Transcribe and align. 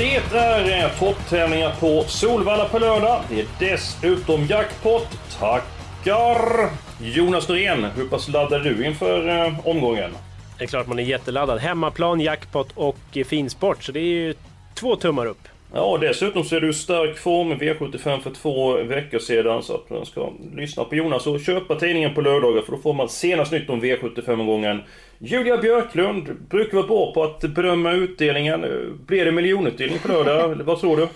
Det 0.00 0.14
är 0.14 0.98
topptävlingar 0.98 1.74
på 1.80 2.04
Solvalla 2.06 2.68
på 2.68 2.78
lördag. 2.78 3.22
Det 3.28 3.40
är 3.40 3.46
dessutom 3.58 4.46
jackpot. 4.46 5.06
Tackar! 5.38 6.70
Jonas 7.00 7.48
Norén, 7.48 7.84
hur 7.84 8.08
pass 8.08 8.28
laddad 8.28 8.66
är 8.66 8.70
du 8.70 8.86
inför 8.86 9.28
eh, 9.28 9.68
omgången? 9.68 10.10
Det 10.58 10.64
är 10.64 10.68
klart 10.68 10.86
man 10.86 10.98
är 10.98 11.02
jätteladdad. 11.02 11.58
Hemmaplan, 11.58 12.20
jackpot 12.20 12.68
och 12.74 12.98
eh, 13.12 13.24
finsport. 13.24 13.84
Så 13.84 13.92
det 13.92 14.00
är 14.00 14.04
ju 14.04 14.34
två 14.74 14.96
tummar 14.96 15.26
upp. 15.26 15.48
Ja, 15.74 15.98
dessutom 16.00 16.44
så 16.44 16.56
är 16.56 16.60
du 16.60 16.70
i 16.70 16.72
stark 16.72 17.18
form. 17.18 17.52
V75 17.52 18.20
för 18.20 18.30
två 18.30 18.82
veckor 18.82 19.18
sedan. 19.18 19.62
Så 19.62 19.74
att 19.74 19.90
man 19.90 20.06
ska 20.06 20.32
lyssna 20.54 20.84
på 20.84 20.94
Jonas 20.94 21.26
och 21.26 21.40
köpa 21.40 21.74
tidningen 21.74 22.14
på 22.14 22.20
lördagar. 22.20 22.62
För 22.62 22.72
då 22.72 22.78
får 22.78 22.94
man 22.94 23.08
senast 23.08 23.52
nytt 23.52 23.70
om 23.70 23.82
V75-omgången. 23.82 24.82
Julia 25.18 25.56
Björklund 25.56 26.36
brukar 26.48 26.76
vara 26.76 26.86
bra 26.86 27.12
på 27.14 27.22
att 27.22 27.40
bedöma 27.40 27.92
utdelningen. 27.92 28.64
Blir 29.06 29.24
det 29.24 29.32
miljonutdelning 29.32 29.98
på 29.98 30.08
lördag? 30.08 30.52
Eller 30.52 30.64
Vad 30.64 30.80
tror 30.80 30.96
du? 30.96 31.08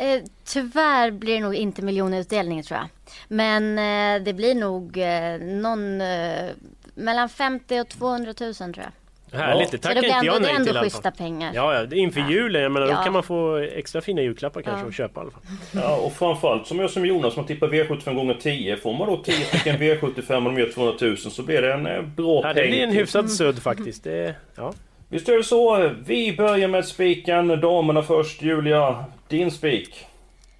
Eh, 0.00 0.22
tyvärr 0.44 1.10
blir 1.10 1.34
det 1.34 1.40
nog 1.40 1.54
inte 1.54 1.82
miljonutdelning 1.82 2.62
tror 2.62 2.78
jag. 2.78 2.88
Men 3.28 3.78
eh, 3.78 4.24
det 4.24 4.32
blir 4.32 4.54
nog 4.54 4.98
eh, 4.98 5.38
någon 5.40 6.00
eh, 6.00 6.50
mellan 6.94 7.28
50 7.28 7.80
och 7.80 7.88
200 7.88 8.34
000 8.40 8.54
tror 8.54 8.76
jag. 8.76 8.92
Härligt, 9.32 9.70
det 9.70 9.78
tackar 9.78 10.00
det 10.02 10.06
inte 10.08 10.26
jag 10.26 10.42
det 10.42 10.48
är 10.48 10.52
nej 10.58 10.66
till 10.66 10.74
i 10.76 10.78
alla 10.78 10.90
fall. 10.90 11.12
pengar. 11.12 11.52
Ja, 11.54 11.74
ja, 11.74 11.84
det 11.86 11.96
är 11.96 11.98
inför 12.00 12.20
julen. 12.30 12.62
Jag 12.62 12.72
menar, 12.72 12.86
då 12.86 12.92
Ja. 12.92 13.02
kan 13.02 13.12
man 13.12 13.22
få 13.22 13.56
extra 13.56 14.00
fina 14.00 14.22
julklappar 14.22 14.62
kanske 14.62 14.80
Ja. 14.80 14.86
och 14.86 14.92
köpa 14.94 15.20
i 15.20 15.22
alla 15.22 15.30
fall. 15.30 15.42
Ja, 15.74 15.96
och 15.96 16.12
framförallt 16.12 16.66
som 16.66 16.78
jag 16.78 16.90
som 16.90 17.06
Jonas 17.06 17.34
som 17.34 17.44
tippar 17.46 17.68
V75 17.68 18.14
gånger 18.14 18.34
10. 18.34 18.76
Får 18.76 18.92
man 18.94 19.06
då 19.08 19.16
10 19.16 19.34
stycken 19.34 19.76
V75 19.80 20.34
och 20.36 20.42
de 20.54 20.58
ger 20.58 20.72
200 20.72 20.94
000 21.00 21.16
så 21.16 21.42
blir 21.42 21.62
det 21.62 21.72
en 21.74 21.86
eh, 21.86 22.02
bra 22.02 22.40
Ja, 22.44 22.48
det 22.52 22.60
peng. 22.60 22.70
blir 22.70 22.82
en 22.82 22.92
hyfsad 22.92 23.30
sudd 23.30 23.62
faktiskt. 23.62 24.04
Det, 24.04 24.34
ja. 24.56 24.72
Visst 25.08 25.28
är 25.28 25.36
det 25.36 25.44
så. 25.44 25.90
Vi 26.06 26.36
börjar 26.36 26.68
med 26.68 26.84
spiken. 26.86 27.48
Damerna 27.60 28.02
först. 28.02 28.42
Julia, 28.42 29.04
din 29.28 29.50
spik. 29.50 30.06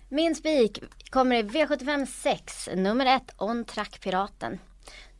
Min 0.09 0.35
spik 0.35 0.79
kommer 1.11 1.37
i 1.37 1.43
V75 1.43 2.07
6, 2.07 2.69
nummer 2.77 3.17
1, 3.17 3.23
On 3.39 3.65
Track 3.65 4.01
Piraten. 4.03 4.59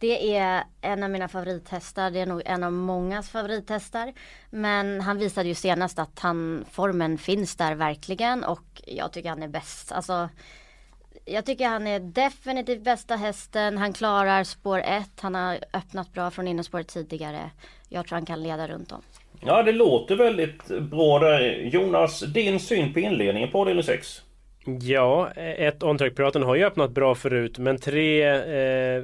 Det 0.01 0.37
är 0.37 0.65
en 0.81 1.03
av 1.03 1.11
mina 1.11 1.29
favorithästar, 1.29 2.11
det 2.11 2.21
är 2.21 2.27
nog 2.27 2.43
en 2.45 2.65
av 2.65 2.73
mångas 2.73 3.31
favorithästar. 3.31 4.13
Men 4.51 5.01
han 5.01 5.19
visade 5.19 5.49
ju 5.49 5.55
senast 5.55 5.99
att 5.99 6.19
han, 6.19 6.65
formen 6.71 7.19
finns 7.19 7.57
där 7.57 7.75
verkligen 7.75 8.45
och 8.45 8.83
jag 8.87 9.13
tycker 9.13 9.29
han 9.29 9.43
är 9.43 9.49
bäst. 9.49 9.93
Alltså, 9.93 10.29
jag 11.25 11.47
tycker 11.47 11.69
han 11.69 11.87
är 11.87 12.01
definitivt 12.01 12.85
bästa 12.85 13.17
hästen, 13.17 13.79
han 13.79 13.93
klarar 13.93 14.45
spår 14.45 14.79
1, 14.79 15.11
han 15.21 15.35
har 15.35 15.59
öppnat 15.73 16.13
bra 16.13 16.31
från 16.31 16.49
innerspåret 16.49 16.89
tidigare. 16.89 17.51
Jag 17.89 18.07
tror 18.07 18.17
han 18.17 18.27
kan 18.27 18.43
leda 18.43 18.69
runt 18.69 18.93
om. 18.93 19.03
Ja, 19.41 19.63
det 19.63 19.73
låter 19.73 20.17
väldigt 20.17 20.67
bra 20.67 21.19
där. 21.19 21.71
Jonas, 21.73 22.21
din 22.21 22.61
syn 22.61 22.93
på 22.93 23.01
inledningen 23.01 23.51
på 23.51 23.61
avdelning 23.61 23.85
6? 23.85 24.23
Ja, 24.81 25.31
ett 25.35 25.83
On-Track-piraten 25.83 26.43
har 26.43 26.55
ju 26.55 26.65
öppnat 26.65 26.91
bra 26.91 27.15
förut 27.15 27.59
men 27.59 27.79
tre 27.79 28.29
eh, 28.29 29.03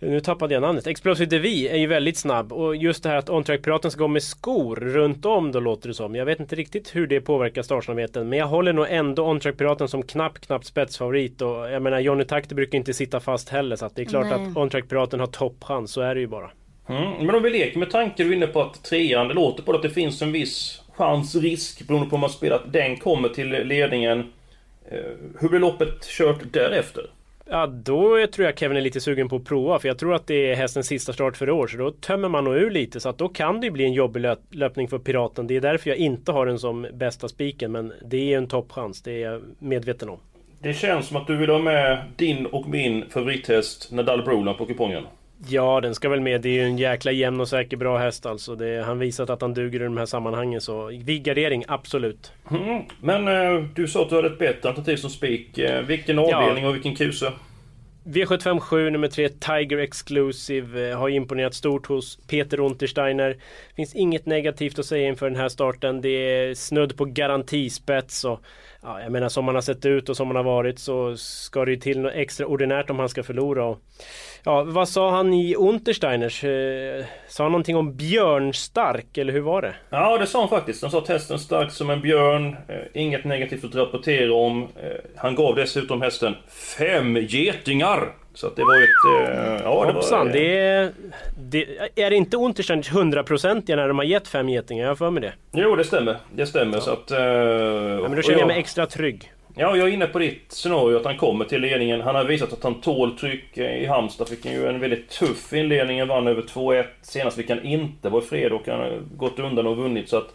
nu 0.00 0.20
tappade 0.20 0.54
jag 0.54 0.60
namnet. 0.60 0.86
Explosive 0.86 1.30
Devi 1.30 1.68
är 1.68 1.76
ju 1.76 1.86
väldigt 1.86 2.16
snabb 2.16 2.52
och 2.52 2.76
just 2.76 3.02
det 3.02 3.08
här 3.08 3.16
att 3.16 3.30
On-Track-piraten 3.30 3.90
ska 3.90 4.00
gå 4.00 4.08
med 4.08 4.22
skor 4.22 4.76
runt 4.76 5.24
om 5.24 5.52
då 5.52 5.60
låter 5.60 5.88
det 5.88 5.94
som. 5.94 6.14
Jag 6.14 6.24
vet 6.24 6.40
inte 6.40 6.56
riktigt 6.56 6.96
hur 6.96 7.06
det 7.06 7.20
påverkar 7.20 7.62
startsnabbheten 7.62 8.28
men 8.28 8.38
jag 8.38 8.46
håller 8.46 8.72
nog 8.72 8.86
ändå 8.88 9.22
On-Track-piraten 9.30 9.88
som 9.88 10.02
knapp, 10.02 10.40
knapp 10.40 10.64
spetsfavorit 10.64 11.42
och 11.42 11.70
jag 11.70 11.82
menar 11.82 12.00
Johnny 12.00 12.24
Takter 12.24 12.54
brukar 12.54 12.78
inte 12.78 12.94
sitta 12.94 13.20
fast 13.20 13.48
heller 13.48 13.76
så 13.76 13.86
att 13.86 13.96
det 13.96 14.02
är 14.02 14.06
klart 14.06 14.26
Nej. 14.30 14.34
att 14.34 14.56
On-Track-piraten 14.56 15.20
har 15.20 15.26
toppchans, 15.26 15.92
så 15.92 16.00
är 16.00 16.14
det 16.14 16.20
ju 16.20 16.26
bara. 16.26 16.50
Mm. 16.88 17.26
Men 17.26 17.34
om 17.34 17.42
vi 17.42 17.50
leker 17.50 17.78
med 17.78 17.90
tanken 17.90 18.26
du 18.26 18.32
är 18.32 18.36
inne 18.36 18.46
på 18.46 18.62
att 18.62 18.84
trean, 18.84 19.28
det 19.28 19.34
låter 19.34 19.62
på 19.62 19.72
att 19.72 19.82
det 19.82 19.90
finns 19.90 20.22
en 20.22 20.32
viss 20.32 20.82
chans, 20.96 21.34
risk 21.34 21.86
beroende 21.86 22.08
på 22.08 22.14
om 22.14 22.20
man 22.20 22.30
spelar 22.30 22.56
att 22.56 22.72
den 22.72 22.96
kommer 22.96 23.28
till 23.28 23.48
ledningen. 23.48 24.18
Eh, 24.90 24.98
Hur 25.40 25.48
blir 25.48 25.60
loppet 25.60 26.06
kört 26.06 26.52
därefter? 26.52 27.10
Ja, 27.50 27.66
då 27.66 28.26
tror 28.26 28.46
jag 28.46 28.58
Kevin 28.58 28.76
är 28.76 28.80
lite 28.80 29.00
sugen 29.00 29.28
på 29.28 29.36
att 29.36 29.44
prova 29.44 29.78
för 29.78 29.88
jag 29.88 29.98
tror 29.98 30.14
att 30.14 30.26
det 30.26 30.50
är 30.50 30.54
hästens 30.54 30.86
sista 30.86 31.12
start 31.12 31.36
för 31.36 31.48
i 31.48 31.50
år 31.50 31.66
så 31.66 31.76
då 31.76 31.90
tömmer 31.90 32.28
man 32.28 32.44
nog 32.44 32.54
ur 32.54 32.70
lite 32.70 33.00
så 33.00 33.08
att 33.08 33.18
då 33.18 33.28
kan 33.28 33.60
det 33.60 33.66
ju 33.66 33.70
bli 33.70 33.84
en 33.84 33.92
jobbig 33.92 34.20
löp 34.20 34.38
löpning 34.50 34.88
för 34.88 34.98
Piraten. 34.98 35.46
Det 35.46 35.56
är 35.56 35.60
därför 35.60 35.90
jag 35.90 35.98
inte 35.98 36.32
har 36.32 36.46
den 36.46 36.58
som 36.58 36.86
bästa 36.94 37.28
spiken 37.28 37.72
men 37.72 37.92
det 38.04 38.32
är 38.32 38.38
en 38.38 38.46
toppchans, 38.46 39.02
det 39.02 39.22
är 39.22 39.32
jag 39.32 39.42
medveten 39.58 40.08
om. 40.08 40.18
Det 40.60 40.74
känns 40.74 41.06
som 41.06 41.16
att 41.16 41.26
du 41.26 41.36
vill 41.36 41.50
ha 41.50 41.58
med 41.58 42.04
din 42.16 42.46
och 42.46 42.68
min 42.68 43.04
favorithäst 43.10 43.92
Nadal 43.92 44.24
Brolan 44.24 44.56
på 44.56 44.66
kupongen. 44.66 45.04
Ja, 45.46 45.80
den 45.80 45.94
ska 45.94 46.08
väl 46.08 46.20
med. 46.20 46.40
Det 46.40 46.48
är 46.48 46.52
ju 46.52 46.62
en 46.62 46.78
jäkla 46.78 47.12
jämn 47.12 47.40
och 47.40 47.48
säker 47.48 47.76
bra 47.76 47.98
häst 47.98 48.26
alltså. 48.26 48.54
Det, 48.54 48.84
han 48.84 48.98
visat 48.98 49.30
att 49.30 49.40
han 49.40 49.54
duger 49.54 49.80
i 49.80 49.84
de 49.84 49.96
här 49.96 50.06
sammanhangen 50.06 50.60
så 50.60 50.86
vid 50.86 51.22
gardering, 51.22 51.64
absolut. 51.68 52.32
Mm. 52.50 52.82
Men 53.00 53.28
eh, 53.28 53.64
du 53.74 53.88
sa 53.88 54.02
att 54.02 54.08
du 54.08 54.16
hade 54.16 54.28
ett 54.28 54.38
bättre 54.38 54.68
alternativ 54.68 54.96
som 54.96 55.10
spik. 55.10 55.58
Eh, 55.58 55.82
vilken 55.82 56.18
avdelning 56.18 56.66
och 56.66 56.74
vilken 56.74 56.96
kuse? 56.96 57.32
V757 58.04 58.90
nummer 58.90 59.08
3 59.08 59.28
Tiger 59.28 59.78
Exclusive 59.78 60.90
eh, 60.90 60.98
har 60.98 61.08
imponerat 61.08 61.54
stort 61.54 61.86
hos 61.86 62.18
Peter 62.28 62.60
Untersteiner. 62.60 63.36
Finns 63.76 63.94
inget 63.94 64.26
negativt 64.26 64.78
att 64.78 64.86
säga 64.86 65.08
inför 65.08 65.30
den 65.30 65.40
här 65.40 65.48
starten. 65.48 66.00
Det 66.00 66.08
är 66.08 66.54
snudd 66.54 66.96
på 66.96 67.04
garantispets 67.04 68.24
och 68.24 68.40
ja, 68.82 69.00
jag 69.00 69.12
menar 69.12 69.28
som 69.28 69.46
han 69.46 69.54
har 69.54 69.62
sett 69.62 69.86
ut 69.86 70.08
och 70.08 70.16
som 70.16 70.26
han 70.26 70.36
har 70.36 70.42
varit 70.42 70.78
så 70.78 71.16
ska 71.16 71.64
det 71.64 71.70
ju 71.70 71.76
till 71.76 72.00
något 72.00 72.12
extraordinärt 72.14 72.90
om 72.90 72.98
han 72.98 73.08
ska 73.08 73.22
förlora. 73.22 73.64
Och, 73.64 73.78
ja, 74.44 74.64
vad 74.64 74.88
sa 74.88 75.10
han 75.10 75.32
i 75.34 75.54
Untersteiners? 75.54 76.44
Eh, 76.44 77.04
sa 77.28 77.42
han 77.42 77.52
någonting 77.52 77.76
om 77.76 77.96
björnstark 77.96 79.18
eller 79.18 79.32
hur 79.32 79.40
var 79.40 79.62
det? 79.62 79.74
Ja, 79.90 80.18
det 80.18 80.26
sa 80.26 80.40
han 80.40 80.48
faktiskt. 80.48 80.82
Han 80.82 80.90
sa 80.90 80.98
att 80.98 81.08
hästen 81.08 81.38
stark 81.38 81.70
som 81.70 81.90
en 81.90 82.00
björn. 82.00 82.56
Eh, 82.68 83.02
inget 83.02 83.24
negativt 83.24 83.64
att 83.64 83.74
rapportera 83.74 84.34
om. 84.34 84.62
Eh, 84.62 84.90
han 85.16 85.34
gav 85.34 85.54
dessutom 85.54 86.02
hästen 86.02 86.34
fem 86.78 87.16
getingar. 87.16 88.12
Så 88.38 88.46
att 88.46 88.56
det 88.56 88.64
var 88.64 88.74
ett... 88.74 89.28
Eh, 89.28 89.62
ja, 89.64 89.84
det 89.86 89.92
Hoppsan, 89.92 90.26
var... 90.26 90.32
det 90.32 90.58
är, 90.58 90.92
det, 91.38 91.66
är 91.96 92.10
det 92.10 92.16
inte 92.16 92.36
Untersteiners 92.36 92.90
hundraprocentiga 92.92 93.76
när 93.76 93.88
de 93.88 93.98
har 93.98 94.04
gett 94.04 94.28
fem 94.28 94.48
getingar? 94.48 94.82
Jag 94.82 94.90
har 94.90 94.96
för 94.96 95.10
mig 95.10 95.20
det. 95.22 95.32
Jo, 95.52 95.76
det 95.76 95.84
stämmer. 95.84 96.16
Det 96.34 96.46
stämmer. 96.46 96.80
Så 96.80 96.90
att... 96.90 97.10
Eh, 97.10 97.18
Ja, 97.18 98.08
men 98.08 98.16
då 98.16 98.22
känner 98.22 98.38
jag 98.38 98.46
mig 98.46 98.58
extra 98.58 98.86
trygg. 98.86 99.32
Ja, 99.54 99.76
jag 99.76 99.88
är 99.88 99.92
inne 99.92 100.06
på 100.06 100.18
ditt 100.18 100.52
scenario 100.52 100.96
att 100.96 101.04
han 101.04 101.16
kommer 101.16 101.44
till 101.44 101.60
ledningen. 101.60 102.00
Han 102.00 102.14
har 102.14 102.24
visat 102.24 102.52
att 102.52 102.62
han 102.64 102.80
tål 102.80 103.18
tryck. 103.18 103.58
Eh, 103.58 103.82
I 103.82 103.86
Halmstad 103.86 104.28
fick 104.28 104.46
han 104.46 104.54
ju 104.54 104.66
en 104.66 104.80
väldigt 104.80 105.08
tuff 105.08 105.52
inledning. 105.52 106.06
Vann 106.06 106.26
över 106.26 106.42
2-1. 106.42 106.84
Senast 107.02 107.36
fick 107.36 107.50
han 107.50 107.64
inte 107.64 108.08
vara 108.08 108.22
fred 108.22 108.52
och 108.52 108.66
han 108.66 108.80
har 108.80 108.98
gått 109.16 109.38
undan 109.38 109.66
och 109.66 109.76
vunnit. 109.76 110.08
Så 110.08 110.16
att, 110.16 110.28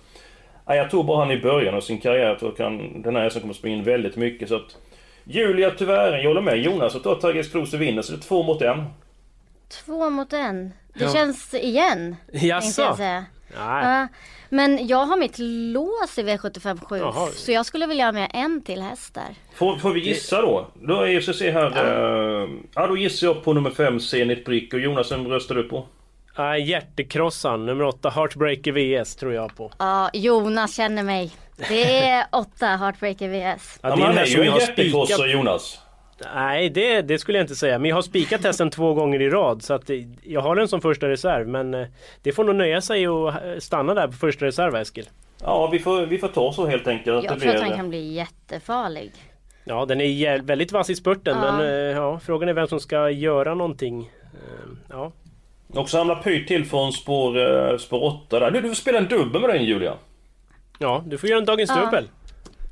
ja, 0.65 0.75
jag 0.75 0.89
tror 0.91 1.03
bara 1.03 1.19
han 1.19 1.31
i 1.31 1.41
början 1.41 1.75
av 1.75 1.81
sin 1.81 1.97
karriär. 1.99 2.27
Jag 2.27 2.39
tror 2.39 2.51
att 2.51 2.59
han, 2.59 3.01
den 3.01 3.15
här 3.15 3.23
hästen 3.23 3.41
kommer 3.41 3.53
springa 3.53 3.77
in 3.77 3.83
väldigt 3.83 4.15
mycket. 4.15 4.49
Så 4.49 4.55
att, 4.55 4.77
Julia 5.23 5.71
tyvärr, 5.77 6.17
jag 6.17 6.27
håller 6.27 6.41
med 6.41 6.57
Jonas. 6.57 6.93
Jag 6.93 7.03
tror 7.03 7.13
att 7.13 7.21
Tiger 7.21 7.43
Cruise 7.43 7.77
vinner. 7.77 8.01
Så 8.01 8.11
det 8.11 8.17
är 8.17 8.21
två 8.21 8.43
mot 8.43 8.61
en. 8.61 8.83
Två 9.85 10.09
mot 10.09 10.33
en. 10.33 10.73
Det 10.93 11.03
Ja. 11.03 11.13
känns 11.13 11.53
igen. 11.53 12.15
Jaså? 12.31 12.81
jag 12.81 12.97
säga. 12.97 13.25
Nej. 13.57 13.85
Ja, 13.85 14.07
men 14.49 14.87
jag 14.87 15.05
har 15.05 15.17
mitt 15.17 15.39
lås 15.39 16.17
i 16.17 16.23
V75 16.23 16.85
7 16.85 16.97
Jaha. 16.97 17.27
så 17.27 17.51
jag 17.51 17.65
skulle 17.65 17.87
vilja 17.87 18.05
ha 18.05 18.11
med 18.11 18.31
en 18.33 18.61
till 18.61 18.81
häst 18.81 19.13
där. 19.13 19.35
Får, 19.55 19.77
får 19.77 19.91
vi 19.93 19.99
gissa 19.99 20.41
då? 20.41 20.67
Då 20.81 21.01
är 21.01 21.07
jag 21.07 21.23
se 21.35 21.51
här. 21.51 21.71
Ja. 21.75 22.47
ja, 22.75 22.87
då 22.87 22.97
gissar 22.97 23.27
jag 23.27 23.43
på 23.43 23.53
nummer 23.53 23.69
5, 23.69 23.99
Zenit 23.99 24.45
Brick. 24.45 24.73
Och 24.73 24.79
Jonas, 24.79 25.11
vem 25.11 25.27
röstar 25.27 25.55
du 25.55 25.63
på? 25.63 25.85
Nej, 26.37 26.61
hjärtekrossan, 26.69 27.65
nummer 27.65 27.83
åtta, 27.83 28.09
Heartbreaker 28.09 28.71
VS 29.01 29.15
tror 29.15 29.33
jag 29.33 29.55
på. 29.55 29.71
Ja, 29.79 30.09
Jonas 30.13 30.75
känner 30.75 31.03
mig. 31.03 31.31
Det 31.69 31.99
är 32.07 32.25
åtta 32.31 32.65
Heartbreaker 32.67 33.29
VS. 33.29 33.79
Ja, 33.81 33.95
det 33.95 34.03
är 34.03 34.07
här 34.07 34.25
som 34.25 34.31
ju 34.31 34.37
jag 34.37 34.45
en 34.45 34.51
har 34.53 34.59
spikat. 34.59 35.29
Jonas. 35.31 35.79
Nej, 36.35 36.69
det, 36.69 37.01
det 37.01 37.19
skulle 37.19 37.37
jag 37.37 37.43
inte 37.43 37.55
säga. 37.55 37.79
Men 37.79 37.89
jag 37.89 37.95
har 37.97 38.01
spikat 38.01 38.43
hästen 38.43 38.69
två 38.69 38.93
gånger 38.93 39.21
i 39.21 39.29
rad. 39.29 39.63
Så 39.63 39.73
att 39.73 39.87
det- 39.87 40.05
jag 40.23 40.41
har 40.41 40.55
den 40.55 40.67
som 40.67 40.81
första 40.81 41.09
reserv. 41.09 41.47
Men 41.47 41.73
eh, 41.73 41.87
det 42.21 42.31
får 42.31 42.43
nog 42.43 42.55
nöja 42.55 42.81
sig 42.81 43.07
och 43.07 43.29
eh, 43.29 43.59
stanna 43.59 43.93
där 43.93 44.07
på 44.07 44.13
första 44.13 44.45
reserv, 44.45 44.75
Eskil. 44.75 45.09
Ja, 45.43 45.67
vi 45.71 45.79
får, 45.79 46.05
vi 46.05 46.17
får 46.17 46.27
ta 46.27 46.53
så 46.53 46.65
helt 46.67 46.87
enkelt. 46.87 47.17
att 47.17 47.23
Jag 47.23 47.33
det 47.35 47.39
tror 47.39 47.55
att 47.55 47.61
han 47.61 47.75
kan 47.77 47.89
bli 47.89 48.13
jättefarlig. 48.13 49.11
Ja, 49.65 49.85
den 49.85 50.01
är 50.01 50.39
väldigt 50.41 50.71
vass 50.71 50.89
i 50.89 50.95
spurten. 50.95 51.37
Ja. 51.43 51.51
Men 51.51 51.65
eh, 51.67 51.71
ja, 51.71 52.19
frågan 52.19 52.49
är 52.49 52.53
vem 52.53 52.67
som 52.67 52.79
ska 52.79 53.09
göra 53.09 53.55
någonting. 53.55 54.11
Eh, 54.33 54.69
Ja. 54.89 55.11
Också 55.75 55.97
hamnar 55.97 56.15
pyrt 56.15 56.47
till 56.47 56.65
från 56.65 56.93
spår, 56.93 57.37
eh, 57.71 57.77
spår 57.77 58.03
8 58.03 58.39
där. 58.39 58.51
Du, 58.51 58.61
du 58.61 58.67
får 58.67 58.75
spela 58.75 58.97
en 58.97 59.07
dubbel 59.07 59.41
med 59.41 59.49
den 59.49 59.63
Julia. 59.65 59.93
Ja, 60.83 61.03
du 61.07 61.17
får 61.17 61.29
göra 61.29 61.39
en 61.39 61.45
dagens 61.45 61.69
Ja. 61.75 61.81
dubbel. 61.85 62.07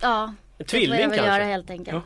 Ja, 0.01 0.23
En 0.23 0.35
det 0.57 0.63
får 0.63 0.69
tvilling 0.69 0.99
jag 0.99 1.09
väl 1.09 1.17
kanske. 1.17 1.33
göra 1.35 1.43
helt 1.43 1.69
enkelt. 1.69 2.05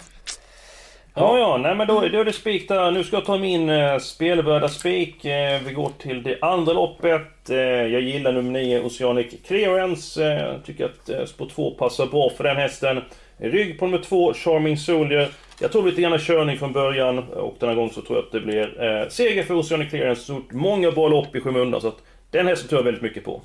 Ja, 1.18 1.38
ja, 1.40 1.57
nej 1.57 1.75
men 1.75 1.88
då, 1.88 2.02
då 2.02 2.19
är 2.19 2.25
det 2.25 2.34
spik 2.34 2.68
där. 2.68 2.92
Nu 2.92 3.04
ska 3.04 3.16
jag 3.16 3.25
ta 3.25 3.38
min 3.38 3.69
eh, 3.69 3.98
spelvärda 3.98 4.68
spik. 4.68 5.25
Eh, 5.25 5.62
vi 5.66 5.74
går 5.74 5.92
till 6.00 6.24
det 6.24 6.38
andra 6.42 6.74
loppet. 6.74 7.50
Eh, 7.50 7.57
jag 7.57 8.02
gillar 8.02 8.31
nummer 8.31 8.52
9, 8.52 8.80
Oceanic 8.81 9.28
Clearance. 9.48 10.25
Eh, 10.34 10.57
tycker 10.66 10.86
att 10.86 11.10
eh, 11.10 11.25
spår 11.25 11.50
2 11.56 11.72
passar 11.72 12.06
bra 12.06 12.30
för 12.38 12.44
den 12.44 12.57
hästen. 12.57 13.02
Rygg 13.38 13.80
på 13.80 13.86
nummer 13.88 14.04
2, 14.04 14.34
Charming 14.34 14.78
Soldier. 14.78 15.30
Jag 15.62 15.72
tror 15.72 15.86
lite 15.86 16.02
grann 16.02 16.19
körning 16.19 16.57
från 16.57 16.74
början 16.74 17.19
och 17.19 17.56
denna 17.60 17.74
gång 17.75 17.90
så 17.92 18.02
tror 18.02 18.18
jag 18.18 18.25
att 18.25 18.31
det 18.31 18.40
blir 18.42 18.84
eh, 18.84 19.07
seger 19.10 19.44
för 19.44 19.54
Oceanic 19.54 19.90
Clearance. 19.90 20.22
Så 20.22 20.42
många 20.52 20.92
bra 20.92 21.07
lopp 21.07 21.36
i 21.36 21.42
skymundan 21.42 21.81
så 21.81 21.88
att 21.88 21.98
den 22.31 22.48
hästen 22.48 22.69
tror 22.69 22.80
jag 22.80 22.84
väldigt 22.86 23.04
mycket 23.04 23.24
på. 23.25 23.42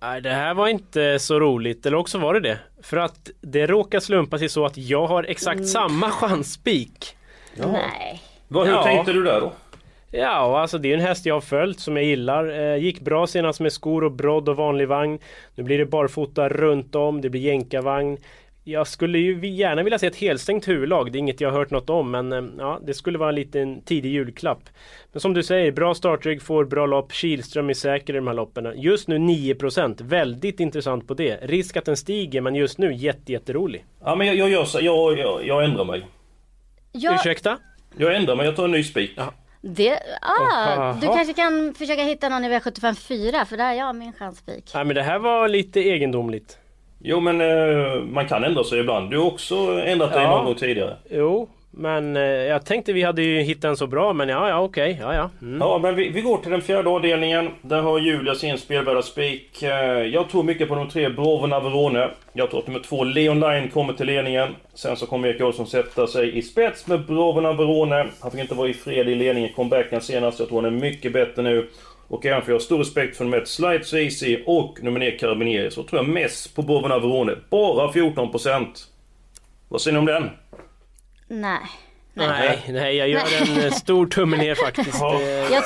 Nej, 0.00 0.20
det 0.20 0.30
här 0.30 0.54
var 0.54 0.68
inte 0.68 1.18
så 1.18 1.40
roligt, 1.40 1.86
eller 1.86 1.96
också 1.96 2.18
var 2.18 2.34
det 2.34 2.40
det. 2.40 2.58
För 2.82 2.96
att 2.96 3.30
det 3.40 3.66
råkar 3.66 4.00
slumpa 4.00 4.38
sig 4.38 4.48
så 4.48 4.66
att 4.66 4.76
jag 4.76 5.06
har 5.06 5.24
exakt 5.24 5.68
samma 5.68 6.10
chansspik. 6.10 7.16
Nej. 7.56 8.22
Vad, 8.48 8.66
hur 8.66 8.74
Ja. 8.74 8.82
tänkte 8.82 9.12
du 9.12 9.22
där 9.22 9.40
då? 9.40 9.52
Ja, 10.10 10.60
alltså 10.60 10.78
det 10.78 10.90
är 10.90 10.94
en 10.94 11.00
häst 11.00 11.26
jag 11.26 11.34
har 11.34 11.40
följt 11.40 11.80
som 11.80 11.96
jag 11.96 12.04
gillar. 12.06 12.58
Eh, 12.60 12.76
gick 12.76 13.00
bra 13.00 13.26
senast 13.26 13.60
med 13.60 13.72
skor 13.72 14.04
och 14.04 14.12
brodd 14.12 14.48
och 14.48 14.56
vanlig 14.56 14.88
vagn. 14.88 15.18
Nu 15.54 15.62
blir 15.62 15.78
det 15.78 15.86
barfota 15.86 16.48
runt 16.48 16.94
om, 16.94 17.20
det 17.20 17.30
blir 17.30 17.40
jänkarvagn. 17.40 18.18
Jag 18.68 18.86
skulle 18.86 19.18
ju 19.18 19.48
gärna 19.48 19.82
vilja 19.82 19.98
se 19.98 20.06
ett 20.06 20.16
helstängt 20.16 20.68
huvudlag, 20.68 21.12
det 21.12 21.18
är 21.18 21.20
inget 21.20 21.40
jag 21.40 21.50
har 21.50 21.58
hört 21.58 21.70
något 21.70 21.90
om 21.90 22.10
men 22.10 22.32
eh, 22.32 22.44
ja, 22.58 22.80
det 22.86 22.94
skulle 22.94 23.18
vara 23.18 23.28
en 23.28 23.34
liten 23.34 23.82
tidig 23.82 24.10
julklapp. 24.12 24.62
Men 25.12 25.20
som 25.20 25.34
du 25.34 25.42
säger, 25.42 25.72
bra 25.72 25.94
startrygg, 25.94 26.42
får 26.42 26.64
bra 26.64 26.86
lopp, 26.86 27.12
Kihlström 27.12 27.70
är 27.70 27.74
säker 27.74 28.12
i 28.12 28.16
de 28.16 28.26
här 28.26 28.34
loppen. 28.34 28.72
Just 28.76 29.08
nu 29.08 29.18
9%, 29.18 30.02
väldigt 30.02 30.60
intressant 30.60 31.08
på 31.08 31.14
det. 31.14 31.38
Risk 31.42 31.76
att 31.76 31.84
den 31.84 31.96
stiger 31.96 32.40
men 32.40 32.54
just 32.54 32.78
nu 32.78 32.94
jätte, 32.94 33.32
jätterolig. 33.32 33.84
Ja 34.04 34.14
men 34.14 34.26
jag, 34.26 34.36
jag 34.36 34.50
gör 34.50 34.64
så, 34.64 34.78
jag, 34.82 35.18
jag, 35.18 35.46
jag 35.46 35.64
ändrar 35.64 35.84
mig. 35.84 36.06
Jag, 36.92 37.14
Ursäkta? 37.14 37.58
Jag 37.96 38.16
ändrar 38.16 38.36
mig, 38.36 38.46
jag 38.46 38.56
tar 38.56 38.64
en 38.64 38.70
ny 38.70 38.84
spik. 38.84 39.18
det, 39.60 39.98
ah, 40.22 40.92
du 40.92 41.06
kanske 41.06 41.32
kan 41.32 41.74
försöka 41.74 42.02
hitta 42.02 42.28
någon 42.28 42.44
i 42.44 42.48
V75 42.48 42.94
4 42.94 43.44
för 43.44 43.56
där 43.56 43.70
är 43.70 43.78
jag 43.78 43.96
min 43.96 44.12
chanspik. 44.12 44.70
Nej 44.74 44.84
men 44.84 44.94
det 44.94 45.02
här 45.02 45.18
var 45.18 45.48
lite 45.48 45.80
egendomligt. 45.80 46.58
Jo 47.08 47.20
men 47.20 47.40
eh, 47.40 47.94
man 48.02 48.28
kan 48.28 48.44
ändra 48.44 48.64
sig 48.64 48.80
ibland. 48.80 49.10
Du 49.10 49.18
har 49.18 49.26
också 49.26 49.54
ändrat 49.86 50.12
dig 50.12 50.22
Ja. 50.22 50.30
någon 50.30 50.44
gång 50.44 50.54
tidigare. 50.54 50.96
Jo, 51.10 51.48
men 51.70 52.16
eh, 52.16 52.22
jag 52.22 52.64
tänkte 52.66 52.92
vi 52.92 53.02
hade 53.02 53.22
ju 53.22 53.40
hittat 53.40 53.64
en 53.64 53.76
så 53.76 53.86
bra 53.86 54.12
men 54.12 54.28
ja, 54.28 54.48
ja 54.48 54.60
okej, 54.60 54.98
ja 55.00 55.14
ja. 55.14 55.30
Mm. 55.42 55.58
Ja 55.60 55.78
men 55.82 55.94
vi, 55.94 56.08
vi 56.08 56.20
går 56.20 56.38
till 56.38 56.50
den 56.50 56.62
fjärde 56.62 56.88
avdelningen. 56.90 57.48
Där 57.62 57.82
har 57.82 57.98
Julia 57.98 58.34
sin 58.34 58.58
spelvärda 58.58 59.02
spik. 59.02 59.62
Eh, 59.62 59.70
Jag 60.02 60.28
tror 60.28 60.42
mycket 60.42 60.68
på 60.68 60.74
nummer 60.74 60.90
tre, 60.90 61.08
Brovo 61.08 61.46
Navarone. 61.46 62.08
Jag 62.32 62.50
tror 62.50 62.60
att 62.60 62.66
nummer 62.66 62.80
två, 62.80 63.04
Leon 63.04 63.40
Line, 63.40 63.68
kommer 63.68 63.92
till 63.92 64.06
ledningen. 64.06 64.48
Sen 64.74 64.96
så 64.96 65.06
kommer 65.06 65.28
Erik 65.28 65.40
Olsson 65.40 65.66
sätta 65.66 66.06
sig 66.06 66.38
i 66.38 66.42
spets 66.42 66.86
med 66.86 67.06
Brovo 67.06 67.40
Navarone. 67.40 68.06
Han 68.20 68.30
fick 68.30 68.40
inte 68.40 68.54
vara 68.54 68.68
i 68.68 68.74
fred 68.74 69.08
i 69.08 69.14
ledningen, 69.14 69.50
comebacken 69.56 70.00
senast. 70.00 70.38
Jag 70.38 70.48
tror 70.48 70.62
han 70.62 70.74
är 70.76 70.80
mycket 70.80 71.12
bättre 71.12 71.42
nu. 71.42 71.66
Och 72.08 72.26
även 72.26 72.42
för 72.42 72.48
jag 72.48 72.54
har 72.54 72.60
stor 72.60 72.78
respekt 72.78 73.16
för 73.16 73.24
nummer 73.24 73.38
1 73.38 73.48
Slide 73.48 74.02
Easy 74.02 74.42
och 74.46 74.78
nummer 74.82 75.00
9, 75.00 75.18
Carabinieri. 75.18 75.70
Så 75.70 75.82
tror 75.82 76.02
jag 76.02 76.08
mest 76.08 76.54
på 76.56 76.62
Brovo 76.62 76.92
Averone. 76.92 77.36
Bara 77.50 77.92
14%. 77.92 78.66
Vad 79.68 79.80
säger 79.80 79.92
ni 79.92 79.98
om 79.98 80.06
den? 80.06 80.30
Nej. 81.28 81.60
Nej, 82.16 82.64
nej, 82.68 82.96
jag 82.96 83.08
gör 83.08 83.20
en 83.42 83.64
eh, 83.64 83.70
stor 83.72 84.06
tumme 84.06 84.36
ner 84.36 84.54
faktiskt. 84.54 85.02
Eh, 85.02 85.52
Jag, 85.52 85.64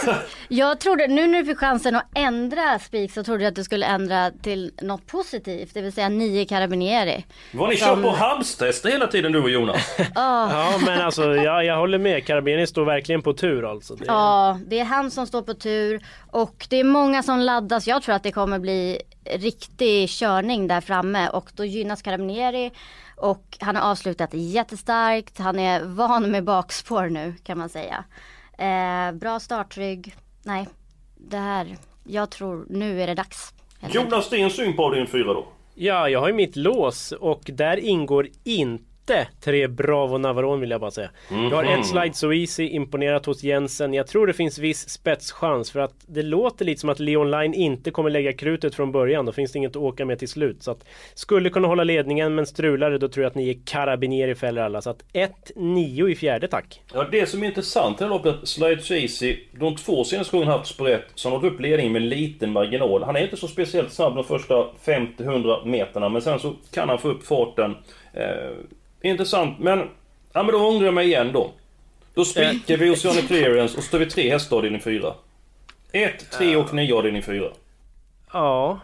jag 0.48 0.80
trodde, 0.80 1.06
nu 1.06 1.26
när 1.26 1.38
du 1.38 1.44
fick 1.44 1.58
chansen 1.58 1.96
att 1.96 2.06
ändra 2.14 2.78
spik 2.78 3.12
så 3.12 3.22
trodde 3.24 3.42
jag 3.44 3.48
att 3.50 3.54
du 3.56 3.64
skulle 3.64 3.86
ändra 3.86 4.30
till 4.42 4.72
något 4.82 5.06
positivt, 5.06 5.74
det 5.74 5.82
vill 5.82 5.92
säga 5.92 6.08
9 6.08 6.44
Carabinieri. 6.44 7.24
Vad 7.52 7.68
ni 7.68 7.76
Som- 7.76 7.88
kör 7.96 8.02
på 8.02 8.16
halmstester 8.16 8.90
hela 8.90 9.06
tiden 9.06 9.32
du 9.32 9.42
och 9.42 9.50
Jonas. 9.50 9.96
Ja 10.14 10.72
men 10.86 11.00
alltså 11.00 11.34
jag, 11.34 11.64
jag 11.64 11.76
håller 11.76 11.98
med, 11.98 12.26
Carabini 12.26 12.66
står 12.66 12.84
verkligen 12.84 13.22
på 13.22 13.32
tur 13.32 13.70
alltså. 13.70 13.94
Det, 13.94 14.04
Ja, 14.08 14.58
det 14.66 14.78
är 14.78 14.84
han 14.84 15.10
som 15.10 15.26
står 15.26 15.42
på 15.42 15.54
tur 15.54 16.00
och 16.30 16.66
det 16.70 16.76
är 16.80 16.84
många 16.84 17.22
som 17.22 17.38
laddas. 17.40 17.86
Jag 17.86 18.02
tror 18.02 18.14
att 18.14 18.22
det 18.22 18.32
kommer 18.32 18.58
bli 18.58 18.98
riktig 19.30 20.08
körning 20.10 20.68
där 20.68 20.80
framme 20.80 21.28
och 21.28 21.50
då 21.56 21.64
gynnas 21.64 22.02
Carabinieri 22.02 22.70
och 23.20 23.56
han 23.60 23.76
har 23.76 23.90
avslutat 23.90 24.30
jättestarkt. 24.32 25.38
Han 25.38 25.58
är 25.58 25.84
van 25.84 26.30
med 26.30 26.44
bakspår 26.44 27.08
nu 27.08 27.34
kan 27.42 27.58
man 27.58 27.68
säga. 27.68 28.04
Eh, 28.58 29.12
bra 29.12 29.40
startrygg. 29.40 30.14
Nej, 30.42 30.68
det 31.16 31.36
här, 31.36 31.76
jag 32.04 32.30
tror 32.30 32.66
nu 32.68 33.02
är 33.02 33.06
det 33.06 33.14
dags. 33.14 33.54
Jonas, 33.90 34.30
din 34.30 34.50
syn 34.50 34.76
på 34.76 34.84
avdelning 34.84 35.08
4 35.08 35.24
då? 35.24 35.46
Ja, 35.74 36.08
jag 36.08 36.20
har 36.20 36.28
ju 36.28 36.34
mitt 36.34 36.56
lås 36.56 37.12
och 37.12 37.42
där 37.44 37.76
ingår 37.76 38.28
inte 38.44 38.89
tre 39.40 39.66
Bravo 39.66 40.18
Navarone 40.18 40.60
vill 40.60 40.70
jag 40.70 40.80
bara 40.80 40.90
säga. 40.90 41.10
Jag 41.30 41.50
har 41.50 41.64
ett 41.64 41.86
Slide 41.86 42.14
So 42.14 42.32
Easy 42.32 42.68
imponerat 42.68 43.26
hos 43.26 43.42
Jensen. 43.42 43.94
Jag 43.94 44.06
tror 44.06 44.26
det 44.26 44.32
finns 44.32 44.58
viss 44.58 44.88
spetschans 44.88 45.70
för 45.70 45.80
att 45.80 45.94
det 46.06 46.22
låter 46.22 46.64
lite 46.64 46.80
som 46.80 46.90
att 46.90 47.00
Leon 47.00 47.30
Line 47.30 47.54
inte 47.54 47.90
kommer 47.90 48.10
lägga 48.10 48.32
krutet 48.32 48.74
från 48.74 48.92
början. 48.92 49.26
Då 49.26 49.32
finns 49.32 49.52
det 49.52 49.58
inget 49.58 49.70
att 49.70 49.76
åka 49.76 50.04
med 50.04 50.18
till 50.18 50.28
slut. 50.28 50.62
Så 50.62 50.70
att 50.70 50.84
skulle 51.14 51.50
kunna 51.50 51.68
hålla 51.68 51.84
ledningen 51.84 52.34
men 52.34 52.46
strular 52.46 52.90
det 52.90 52.98
då 52.98 53.08
tror 53.08 53.22
jag 53.22 53.30
att 53.30 53.34
ni 53.34 53.50
är 53.50 53.58
Carabinieri 53.64 54.34
fäller 54.34 54.62
alla. 54.62 54.82
Så 54.82 54.90
att 54.90 55.04
1-9 55.54 56.08
i 56.08 56.14
fjärde 56.14 56.48
tack. 56.48 56.82
Ja, 56.94 57.06
det 57.10 57.26
som 57.26 57.42
är 57.42 57.46
intressant 57.46 58.00
i 58.00 58.04
det 58.04 58.04
här 58.04 58.10
loppet, 58.10 58.48
Slide 58.48 58.82
So 58.82 58.94
Easy, 58.94 59.36
de 59.52 59.76
två 59.76 60.04
senaste 60.04 60.36
gångerna 60.36 60.52
haft 60.52 60.80
1, 60.80 61.02
så 61.14 61.28
han 61.28 61.32
har 61.32 61.40
hållit 61.40 61.54
upp 61.54 61.60
ledningen 61.60 61.92
med 61.92 62.02
liten 62.02 62.52
marginal. 62.52 63.02
Han 63.02 63.16
är 63.16 63.20
inte 63.20 63.36
så 63.36 63.48
speciellt 63.48 63.92
snabb 63.92 64.14
de 64.14 64.24
första 64.24 64.54
50-100 64.84 65.66
meterna, 65.66 66.08
men 66.08 66.22
sen 66.22 66.38
så 66.38 66.54
kan 66.72 66.88
han 66.88 66.98
få 66.98 67.08
upp 67.08 67.26
farten. 67.26 67.76
Eh, 68.12 68.50
intressant, 69.02 69.58
men... 69.58 69.78
Ja 70.32 70.42
men 70.42 70.52
då 70.52 70.66
ångrar 70.68 70.84
jag 70.84 70.94
mig 70.94 71.06
igen 71.06 71.30
då. 71.32 71.50
Då 72.14 72.24
spikar 72.24 72.76
vi 72.76 72.90
Oceanic 72.90 73.26
Clearance 73.26 73.78
och 73.78 73.84
så 73.84 73.90
tar 73.90 73.98
vi 73.98 74.06
tre 74.06 74.30
hästar 74.30 74.56
avdelning 74.56 74.80
4. 74.80 75.14
1, 75.92 76.30
3 76.30 76.56
och 76.56 76.74
9 76.74 76.94
avdelning 76.96 77.22
4. 77.22 77.44
Ja. 78.32 78.80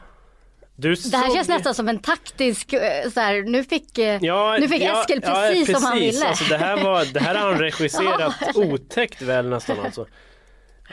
Du 0.76 0.94
Det 0.94 1.16
här 1.16 1.26
såg- 1.26 1.34
känns 1.36 1.48
nästan 1.48 1.74
som 1.74 1.88
en 1.88 1.98
taktisk, 1.98 2.72
eh, 2.72 3.10
så 3.14 3.20
här, 3.20 3.42
nu 3.42 3.64
fick, 3.64 3.98
eh, 3.98 4.18
Ja, 4.24 4.56
nu 4.60 4.68
fick 4.68 4.82
ja, 4.82 5.00
Eskil 5.00 5.20
ja, 5.24 5.32
precis 5.50 5.72
som 5.76 5.84
han 5.84 5.98
ville. 5.98 6.26
Alltså, 6.28 6.44
det, 6.44 6.56
här 6.56 6.84
var, 6.84 7.04
det 7.14 7.20
här 7.20 7.34
har 7.34 7.50
han 7.50 7.58
regisserat 7.60 8.34
otäckt 8.54 9.22
väl 9.22 9.48
nästan 9.48 9.80
alltså. 9.80 10.06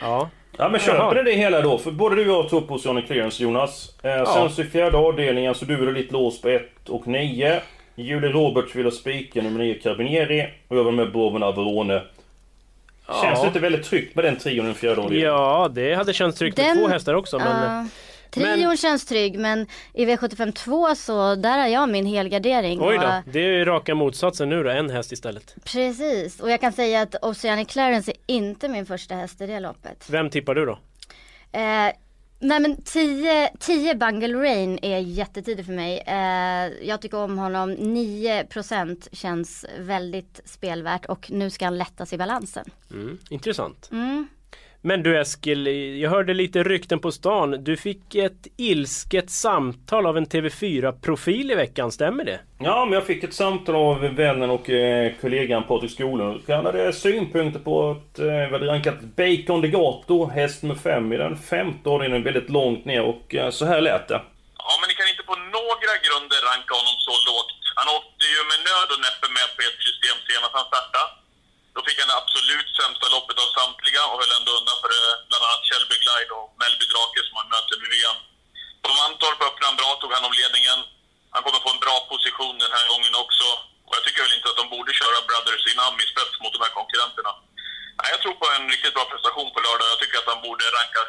Ja. 0.00 0.30
Ja 0.58 0.68
men 0.68 0.80
köper 0.80 1.14
ni 1.24 1.30
det 1.30 1.36
hela 1.36 1.60
då? 1.60 1.78
För 1.78 1.90
både 1.90 2.16
du 2.16 2.30
och 2.30 2.36
jag 2.44 2.48
tror 2.50 2.60
på 2.60 2.74
Oceanic 2.74 3.06
Clearance 3.06 3.42
Jonas. 3.42 3.94
Eh, 4.02 4.32
Sen 4.34 4.50
så 4.50 4.62
i 4.62 4.64
fjärde 4.64 4.96
avdelningen 4.96 5.54
så 5.54 5.64
du 5.64 5.88
är 5.88 5.92
lite 5.92 6.12
låst 6.12 6.42
på 6.42 6.48
1 6.48 6.88
och 6.88 7.06
9. 7.06 7.60
Julie 7.96 8.28
Roberts 8.32 8.74
vill 8.74 8.84
ha 8.84 8.92
spiken 8.92 9.44
nummer 9.44 9.58
9 9.58 9.74
Carabinieri. 9.74 10.48
Och 10.68 10.76
jag 10.76 10.84
var 10.84 10.92
med 10.92 11.12
Broven 11.12 11.42
Averone. 11.42 12.02
Känns 13.22 13.40
det 13.40 13.46
inte 13.46 13.58
väldigt 13.58 13.84
tryggt 13.84 14.14
med 14.16 14.24
den 14.24 14.36
trion 14.36 14.64
i 14.64 14.68
den 14.68 14.74
fjärde 14.74 15.00
avdelningen? 15.00 15.28
Ja, 15.32 15.70
det 15.74 15.94
hade 15.94 16.12
känts 16.12 16.38
tryggt 16.38 16.56
med 16.56 16.66
Den- 16.66 16.76
två 16.78 16.88
hästar 16.88 17.14
också. 17.14 17.38
Men, 17.38 17.62
Ja. 17.76 17.86
Trion 18.30 18.60
Men- 18.68 18.76
känns 18.76 19.06
trygg 19.06 19.38
men 19.38 19.66
i 19.92 20.04
V75 20.06 20.52
2 20.52 20.94
så 20.94 21.34
där 21.34 21.58
har 21.58 21.66
jag 21.68 21.88
min 21.88 22.06
helgardering. 22.06 22.78
Oj 22.82 22.98
då, 22.98 23.06
Och, 23.06 23.12
det 23.32 23.38
är 23.40 23.48
ju 23.58 23.64
raka 23.64 23.94
motsatsen 23.94 24.48
nu 24.48 24.62
då, 24.62 24.70
en 24.70 24.90
häst 24.90 25.12
istället. 25.12 25.54
precis, 25.64 26.40
och 26.40 26.50
jag 26.50 26.60
kan 26.60 26.72
säga 26.72 27.00
att 27.02 27.14
Oceanic 27.24 27.68
Clarence 27.68 28.10
är 28.10 28.16
inte 28.34 28.68
min 28.68 28.86
första 28.86 29.14
häst 29.14 29.40
i 29.40 29.46
det 29.46 29.60
loppet. 29.60 30.06
Vem 30.10 30.30
tippar 30.30 30.54
du 30.54 30.66
då? 30.66 30.78
Eh, 31.52 31.92
nej 32.38 32.60
men 32.60 32.82
10, 32.82 33.50
10 33.58 33.94
Bungle 33.94 34.38
Rain 34.38 34.78
är 34.82 34.98
jättetidig 34.98 35.66
för 35.66 35.72
mig. 35.72 35.98
Eh, 36.06 36.86
jag 36.88 37.00
tycker 37.00 37.18
om 37.18 37.38
honom. 37.38 37.70
9% 37.70 39.08
känns 39.12 39.66
väldigt 39.78 40.40
spelvärt 40.44 41.06
och 41.06 41.30
nu 41.30 41.50
ska 41.50 41.64
han 41.64 41.78
lättas 41.78 42.12
i 42.12 42.18
balansen. 42.18 42.64
Mm, 42.90 43.18
intressant. 43.30 43.88
Mm. 43.92 44.28
Men 44.86 45.02
du 45.02 45.20
Eskil, 45.20 45.66
jag 46.02 46.10
hörde 46.10 46.34
lite 46.34 46.62
rykten 46.62 46.98
på 46.98 47.12
stan. 47.12 47.64
Du 47.64 47.76
fick 47.76 48.14
ett 48.14 48.46
ilsket 48.56 49.30
samtal 49.30 50.06
av 50.06 50.16
en 50.16 50.26
TV4-profil 50.26 51.50
i 51.50 51.54
veckan, 51.54 51.92
stämmer 51.92 52.24
det? 52.24 52.40
Ja, 52.58 52.84
men 52.84 52.92
jag 52.92 53.06
fick 53.06 53.24
ett 53.24 53.34
samtal 53.34 53.74
av 53.74 54.00
vännen 54.00 54.50
och 54.50 54.70
eh, 54.70 55.12
kollegan 55.20 55.62
Patrik 55.68 55.90
Skoglund. 55.90 56.42
Han 56.48 56.66
hade 56.66 56.92
synpunkter 56.92 57.60
på 57.60 57.90
att 57.90 58.18
eh, 58.18 58.24
vi 58.26 58.52
hade 58.56 58.66
rankat 58.66 59.00
Bacon 59.18 59.60
de 59.64 59.68
Gato, 59.68 60.16
häst 60.36 60.62
nummer 60.62 60.74
5 60.74 61.12
i 61.12 61.16
den 61.16 61.36
femte 61.38 61.88
avdelningen, 61.90 62.24
väldigt 62.24 62.50
långt 62.50 62.84
ner 62.84 63.02
och 63.02 63.34
eh, 63.34 63.50
så 63.50 63.64
här 63.64 63.80
lät 63.80 64.08
det. 64.08 64.20
Ja, 64.66 64.72
men 64.80 64.86
ni 64.90 64.94
kan 64.98 65.08
inte 65.12 65.26
på 65.32 65.36
några 65.58 65.94
grunder 66.06 66.38
ranka 66.50 66.72
honom 66.80 66.96
så 67.06 67.14
lågt. 67.28 67.52
Han 67.78 67.88
åkte 67.96 68.24
ju 68.34 68.40
med 68.50 68.60
nöd 68.68 68.88
och 68.94 69.00
näppe 69.06 69.26
med 69.36 69.46
på 69.54 69.60
ert 69.66 69.80
system 69.88 70.16
senast 70.28 70.54
han 70.58 70.66
startade. 70.72 71.23
Då 71.74 71.80
fick 71.86 71.98
han 72.00 72.10
det 72.10 72.20
absolut 72.22 72.68
sämsta 72.80 73.06
loppet 73.14 73.38
av 73.44 73.48
samtliga 73.58 74.02
och 74.10 74.16
höll 74.20 74.36
ändå 74.38 74.50
undan 74.58 74.78
för 74.82 74.90
eh, 75.00 75.14
bland 75.28 75.44
annat 75.46 75.66
Shelby 75.68 75.96
Glide 76.02 76.32
och 76.38 76.46
Melby 76.60 76.86
Drake 76.92 77.20
som 77.26 77.34
han 77.40 77.48
möter 77.54 77.76
nu 77.82 77.88
igen. 77.98 78.18
På 78.84 78.88
Mantorp 78.98 79.40
öppnade 79.48 79.68
han 79.70 79.78
bra, 79.80 79.90
tog 80.00 80.12
han 80.16 80.28
om 80.28 80.34
ledningen. 80.40 80.78
Han 81.34 81.42
kommer 81.44 81.60
få 81.64 81.70
en 81.74 81.84
bra 81.86 81.96
position 82.12 82.54
den 82.64 82.72
här 82.76 82.86
gången 82.92 83.14
också. 83.24 83.46
Och 83.86 83.94
jag 83.96 84.02
tycker 84.04 84.20
väl 84.24 84.36
inte 84.38 84.48
att 84.50 84.60
de 84.62 84.66
borde 84.74 84.92
köra 85.00 85.18
Brothers 85.28 85.64
Inam 85.70 85.96
i 86.04 86.06
spets 86.12 86.36
mot 86.42 86.54
de 86.56 86.60
här 86.64 86.74
konkurrenterna. 86.78 87.32
Nej, 87.98 88.08
jag 88.14 88.20
tror 88.22 88.34
på 88.42 88.46
en 88.56 88.66
riktigt 88.72 88.94
bra 88.96 89.04
prestation 89.12 89.48
på 89.54 89.58
lördag. 89.66 89.86
Jag 89.92 90.00
tycker 90.00 90.18
att 90.20 90.32
han 90.32 90.40
borde 90.46 90.64
ranka 90.78 91.02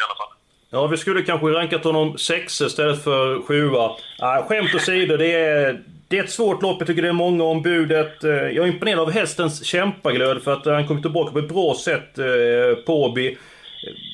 i 0.00 0.04
alla 0.06 0.16
fall. 0.16 0.32
Ja, 0.70 0.86
vi 0.86 0.96
skulle 0.96 1.22
kanske 1.22 1.46
rankat 1.46 1.84
honom 1.84 2.18
sexa 2.18 2.66
istället 2.66 3.04
för 3.04 3.42
sjua. 3.46 3.96
Ah, 4.18 4.42
skämt 4.48 4.74
åsido, 4.74 5.16
det 5.16 5.32
är, 5.34 5.82
det 6.08 6.18
är 6.18 6.24
ett 6.24 6.30
svårt 6.30 6.62
lopp. 6.62 6.76
Jag 6.80 6.86
tycker 6.86 7.02
det 7.02 7.08
är 7.08 7.12
många 7.12 7.44
om 7.44 7.62
budet. 7.62 8.24
Eh, 8.24 8.30
jag 8.30 8.56
är 8.56 8.66
imponerad 8.66 9.00
av 9.00 9.10
hästens 9.10 9.64
kämpaglöd 9.64 10.42
för 10.42 10.52
att 10.52 10.66
han 10.66 10.88
kom 10.88 11.02
tillbaka 11.02 11.32
på 11.32 11.38
ett 11.38 11.48
bra 11.48 11.74
sätt 11.74 12.18
eh, 12.18 12.84
Påby. 12.86 13.28
Eh, 13.28 13.36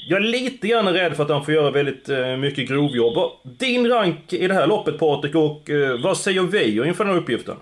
jag 0.08 0.16
är 0.16 0.24
lite 0.24 0.66
grann 0.68 0.92
rädd 0.92 1.16
för 1.16 1.22
att 1.22 1.30
han 1.30 1.44
får 1.44 1.54
göra 1.54 1.70
väldigt 1.70 2.08
mycket 2.38 2.68
grovjobb. 2.68 3.32
Din 3.44 3.88
rank 3.88 4.32
i 4.32 4.48
det 4.48 4.54
här 4.54 4.66
loppet 4.66 4.98
Patrik 4.98 5.34
och 5.34 5.70
vad 6.02 6.18
säger 6.18 6.42
vi 6.42 6.88
inför 6.88 7.04
den 7.04 7.12
här 7.14 7.20
uppgiften? 7.20 7.56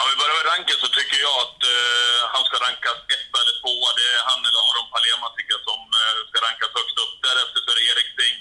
Om 0.00 0.06
vi 0.10 0.16
börjar 0.20 0.36
med 0.40 0.48
ranken 0.52 0.78
så 0.84 0.88
tycker 0.98 1.18
jag 1.26 1.36
att 1.44 1.60
eh, 1.74 2.20
han 2.34 2.42
ska 2.48 2.54
rankas 2.66 2.98
ett 3.14 3.32
eller 3.40 3.56
tvåa. 3.60 3.90
Det 3.98 4.06
är 4.16 4.22
han 4.30 4.40
eller 4.48 4.60
Aron 4.68 4.88
Palema 4.94 5.28
tycker 5.32 5.52
jag 5.56 5.64
som 5.70 5.82
eh, 6.00 6.18
ska 6.28 6.36
rankas 6.46 6.72
högst 6.78 6.96
upp. 7.04 7.14
Därefter 7.28 7.58
så 7.62 7.68
är 7.72 7.76
det 7.78 7.86
Erik 7.92 8.08
Sting, 8.14 8.38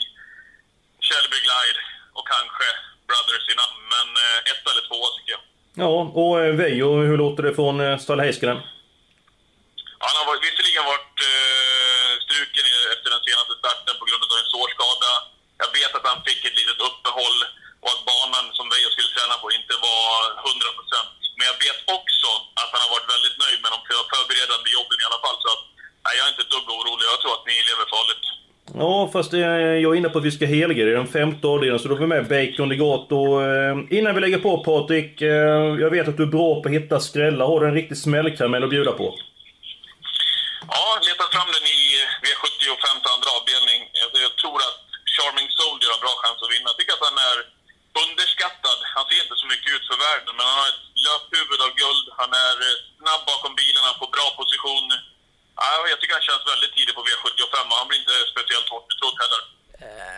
Shelby 1.08 1.40
Glide 1.46 1.80
och 2.18 2.26
kanske 2.34 2.68
Brothers 3.08 3.46
i 3.54 3.56
namn. 3.62 3.80
Men 3.94 4.08
eh, 4.24 4.52
ett 4.52 4.64
eller 4.72 4.86
tvåa 4.90 5.10
tycker 5.16 5.34
jag. 5.38 5.44
Ja, 5.84 5.94
och 6.22 6.34
eh, 6.44 6.52
Veijo, 6.62 6.90
hur 7.10 7.18
låter 7.24 7.42
det 7.48 7.54
från 7.60 7.76
eh, 7.86 7.86
Stallhejskelen 7.86 8.00
Stall 8.04 8.20
Heiskanen? 8.26 8.60
Han 10.06 10.14
har 10.20 10.26
varit, 10.30 10.44
visserligen 10.48 10.86
varit 10.94 11.16
eh, 11.32 12.10
struken 12.26 12.64
i, 12.72 12.74
efter 12.94 13.08
den 13.16 13.22
senaste 13.28 13.54
starten 13.62 13.94
på 14.00 14.06
grund 14.08 14.22
av 14.26 14.32
en 14.42 14.50
sårskada. 14.56 15.12
Jag 15.64 15.70
vet 15.80 15.92
att 15.98 16.06
han 16.12 16.20
fick 16.28 16.42
ett 16.48 16.58
litet 16.62 16.80
uppehåll 16.90 17.38
och 17.84 17.90
att 17.94 18.04
banan 18.12 18.46
som 18.58 18.66
Veijo 18.72 18.90
skulle 18.96 19.12
träna 19.18 19.36
på 19.42 19.48
inte 19.60 19.76
var 19.90 20.18
100%. 20.48 21.08
Men 21.38 21.46
jag 21.52 21.58
vet 21.66 21.80
också 21.98 22.30
att 22.62 22.70
han 22.74 22.82
har 22.86 22.92
varit 22.96 23.10
väldigt 23.16 23.38
nöjd 23.44 23.60
med 23.64 23.72
de 23.76 23.80
för- 23.88 24.08
förberedande 24.14 24.70
jobben 24.78 24.98
i 25.02 25.06
alla 25.10 25.22
fall. 25.26 25.38
Så 25.44 25.48
att, 25.54 25.64
nej, 26.06 26.14
jag 26.18 26.24
är 26.26 26.32
inte 26.34 26.44
ett 26.46 26.54
dugg 26.56 26.68
orolig. 26.78 27.06
Jag 27.14 27.20
tror 27.22 27.34
att 27.38 27.48
ni 27.50 27.56
lever 27.70 27.88
farligt. 27.96 28.26
Ja, 28.84 28.94
fast 29.20 29.34
jag 29.34 29.62
är 29.62 29.96
inne 30.00 30.10
på 30.10 30.18
att 30.20 30.30
vi 30.30 30.38
ska 30.38 30.46
helgardera 30.58 31.00
den 31.04 31.14
femte 31.18 31.44
avdelningen, 31.54 31.82
så 31.82 31.88
då 31.90 31.96
får 31.96 32.06
vi 32.08 32.14
med 32.16 32.28
Bacon 32.34 32.70
Degato. 32.74 33.20
Eh, 33.48 33.76
innan 33.98 34.12
vi 34.16 34.20
lägger 34.22 34.42
på 34.48 34.52
Patrik, 34.70 35.14
eh, 35.34 35.66
jag 35.84 35.92
vet 35.96 36.08
att 36.10 36.20
du 36.20 36.26
är 36.30 36.36
bra 36.38 36.50
på 36.62 36.66
att 36.68 36.78
hitta 36.80 36.98
skrällar. 37.10 37.46
Har 37.52 37.60
du 37.60 37.66
en 37.72 37.80
riktig 37.82 37.98
smällkaramell 38.06 38.64
att 38.66 38.76
bjuda 38.76 38.94
på? 39.02 39.08
Ja, 40.74 40.84
leta 41.10 41.26
fram 41.34 41.50
den 41.56 41.66
i 41.78 41.82
V75 42.24 42.86
andra 43.16 43.30
avdelning. 43.38 43.80
Jag, 44.02 44.10
jag 44.26 44.34
tror 44.42 44.58
att 44.68 44.80
Charming 45.16 45.50
Soldier 45.60 45.90
har 45.94 46.00
bra 46.06 46.14
chans 46.22 46.40
att 46.44 46.52
vinna. 46.54 46.68
Jag 46.72 46.78
tycker 46.80 46.96
att 46.98 47.08
han 47.10 47.20
är 47.32 47.38
underskattad. 48.04 48.80
Han 48.96 49.06
ser 49.08 49.20
inte 49.26 49.38
så 49.42 49.48
mycket 49.54 49.70
ut 49.76 49.86
för 49.90 49.98
världen, 50.08 50.34
men 50.38 50.46
han 50.50 50.58
har 50.62 50.70
ett 50.74 50.84
löphuvud 51.06 51.62
av 51.68 51.72
guld. 51.82 52.06
Han 52.22 52.32
är 52.48 52.56
eh, 52.68 52.78
snabb 53.00 53.24
bakom 53.32 53.54
bilen, 53.62 53.88
han 53.90 54.00
får 54.02 54.10
bra 54.18 54.28
position. 54.42 54.88
Ja, 55.62 55.72
jag 55.92 55.98
tycker 56.00 56.16
han 56.20 56.28
känns 56.30 56.52
väldigt 56.54 56.74
tidig 56.78 56.94
på 56.98 57.04
V75 57.08 57.39
och 57.70 57.78
han 57.82 57.88
blir 57.90 58.00
inte 58.04 58.16
speciellt 58.34 58.70
hårt 58.74 58.88
betrodd 58.92 59.18
heller. 59.24 59.42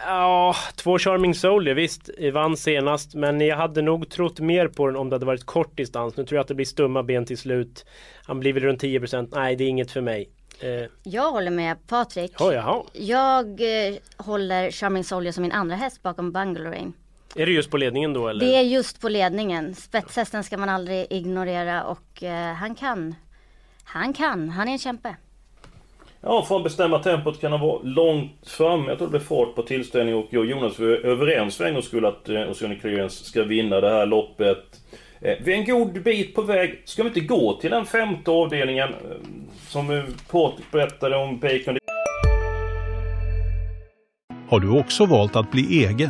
Ja, 0.05 0.55
två 0.75 0.99
Charming 0.99 1.35
Soldier, 1.35 1.75
visst, 1.75 2.09
vann 2.33 2.57
senast. 2.57 3.13
Men 3.15 3.41
jag 3.41 3.57
hade 3.57 3.81
nog 3.81 4.09
trott 4.09 4.39
mer 4.39 4.67
på 4.67 4.87
den 4.87 4.95
om 4.95 5.09
det 5.09 5.15
hade 5.15 5.25
varit 5.25 5.45
kort 5.45 5.77
distans. 5.77 6.17
Nu 6.17 6.25
tror 6.25 6.35
jag 6.37 6.41
att 6.41 6.47
det 6.47 6.55
blir 6.55 6.65
stumma 6.65 7.03
ben 7.03 7.25
till 7.25 7.37
slut. 7.37 7.85
Han 8.25 8.39
blir 8.39 8.53
väl 8.53 8.63
runt 8.63 8.83
10%. 8.83 9.29
Nej, 9.31 9.55
det 9.55 9.63
är 9.63 9.67
inget 9.67 9.91
för 9.91 10.01
mig. 10.01 10.29
Eh, 10.59 10.89
Jag 11.03 11.31
håller 11.31 11.51
med 11.51 11.87
Patrik. 11.87 12.41
oh, 12.41 12.53
jaha. 12.53 12.83
Jag 12.93 13.45
eh, 13.61 13.95
håller 14.17 14.71
Charming 14.71 15.03
Soldier 15.03 15.31
som 15.33 15.41
min 15.41 15.51
andra 15.51 15.75
häst 15.75 16.03
bakom 16.03 16.31
Bungalow 16.31 16.71
Rain. 16.71 16.93
Är 17.35 17.45
det 17.45 17.51
just 17.51 17.71
på 17.71 17.77
ledningen 17.77 18.13
då 18.13 18.27
eller? 18.27 18.45
Det 18.45 18.55
är 18.55 18.61
just 18.61 19.01
på 19.01 19.09
ledningen. 19.09 19.75
Spetshästen 19.75 20.43
ska 20.43 20.57
man 20.57 20.69
aldrig 20.69 21.07
ignorera 21.09 21.83
och 21.83 22.23
eh, 22.23 22.53
han 22.53 22.75
kan. 22.75 23.15
Han 23.83 24.13
kan, 24.13 24.49
han 24.49 24.67
är 24.67 24.71
en 24.71 24.79
kämpe. 24.79 25.15
Ja, 26.23 26.45
för 26.47 26.55
att 26.57 26.63
bestämma 26.63 26.99
tempot 26.99 27.41
kan 27.41 27.51
han 27.51 27.61
vara 27.61 27.79
långt 27.83 28.49
fram. 28.49 28.87
Jag 28.87 28.97
tror 28.97 29.07
det 29.07 29.11
blir 29.11 29.19
fart 29.19 29.55
på 29.55 29.61
tillställningen 29.61 30.19
och 30.19 30.27
jag 30.29 30.39
och 30.39 30.45
Jonas 30.45 30.79
var 30.79 30.87
överens 30.87 31.57
för 31.57 31.65
en 31.65 31.73
gångs 31.73 31.85
skull 31.85 32.05
att 32.05 32.29
eh, 32.29 32.49
Oceanic 32.51 32.81
Clearance 32.81 33.23
ska 33.23 33.43
vinna 33.43 33.81
det 33.81 33.89
här 33.89 34.05
loppet. 34.05 34.57
Eh, 35.21 35.37
Vi 35.43 35.53
är 35.53 35.57
en 35.57 35.65
god 35.65 36.03
bit 36.03 36.35
på 36.35 36.41
väg. 36.41 36.81
Ska 36.85 37.03
vi 37.03 37.07
inte 37.09 37.19
gå 37.19 37.53
till 37.53 37.71
den 37.71 37.85
femte 37.85 38.31
avdelningen? 38.31 38.89
eh, 38.89 38.95
Som 39.67 39.89
eh, 39.91 40.03
Patrik 40.31 40.71
berättade 40.71 41.15
om 41.15 41.39
Bacon 41.39 41.77
Har 44.49 44.59
du 44.59 44.79
också 44.79 45.05
valt 45.05 45.35
att 45.35 45.51
bli 45.51 45.85
egen? 45.85 46.09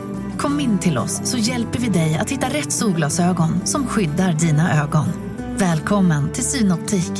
Kom 0.41 0.59
in 0.59 0.79
till 0.79 0.97
oss 0.97 1.31
så 1.31 1.37
hjälper 1.37 1.79
vi 1.79 1.87
dig 1.87 2.17
att 2.21 2.31
hitta 2.31 2.47
rätt 2.47 2.71
solglasögon 2.71 3.65
som 3.65 3.87
skyddar 3.87 4.33
dina 4.33 4.83
ögon. 4.83 5.05
Välkommen 5.57 6.31
till 6.33 6.43
Synoptik. 6.43 7.11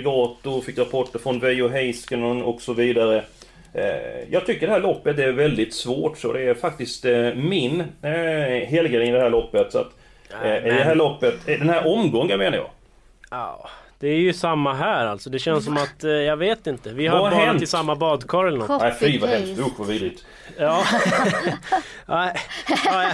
Gato, 0.00 0.60
fick 0.60 0.78
rapporter 0.78 1.18
från 1.18 1.40
Veijo 1.40 1.68
Heiskanen 1.68 2.42
och 2.42 2.60
så 2.60 2.72
vidare. 2.72 3.24
Eh, 3.74 3.84
Jag 4.30 4.46
tycker 4.46 4.66
det 4.66 4.72
här 4.72 4.80
loppet 4.80 5.18
är 5.18 5.32
väldigt 5.32 5.74
svårt 5.74 6.18
så 6.18 6.32
det 6.32 6.42
är 6.42 6.54
faktiskt 6.54 7.04
eh, 7.04 7.34
min 7.34 7.80
eh, 7.80 8.68
helgardering 8.68 9.08
i 9.08 9.12
det 9.12 9.20
här 9.22 9.30
loppet. 9.30 9.72
Så 9.72 9.78
att, 9.78 9.90
eh, 10.44 10.56
i 10.66 10.70
det 10.70 10.84
här 10.84 10.94
loppet, 10.94 11.34
den 11.46 11.68
här 11.70 11.86
omgången 11.86 12.38
menar 12.38 12.56
jag. 12.56 12.70
Ja, 13.30 13.68
det 14.00 14.08
är 14.08 14.16
ju 14.18 14.32
samma 14.32 14.74
här 14.74 15.06
alltså. 15.06 15.30
Det 15.30 15.38
känns 15.38 15.64
som 15.64 15.76
att, 15.76 16.04
eh, 16.04 16.10
jag 16.10 16.36
vet 16.36 16.66
inte. 16.66 16.92
Vi 16.92 17.08
Vad 17.08 17.16
har 17.18 17.24
har 17.24 17.30
badat 17.30 17.46
hänt? 17.46 17.62
i 17.62 17.66
samma 17.66 17.96
badkar 17.96 18.44
eller 18.44 18.58
något. 18.58 18.80
Nej 18.80 18.94
fy 19.00 19.18
vad 19.18 19.30
hemskt, 19.30 19.58
usch 19.60 19.78
vad 19.78 19.88
vidrigt. 19.88 20.24
Ja. 20.58 20.84
ja, 22.06 22.32
ja, 22.84 23.10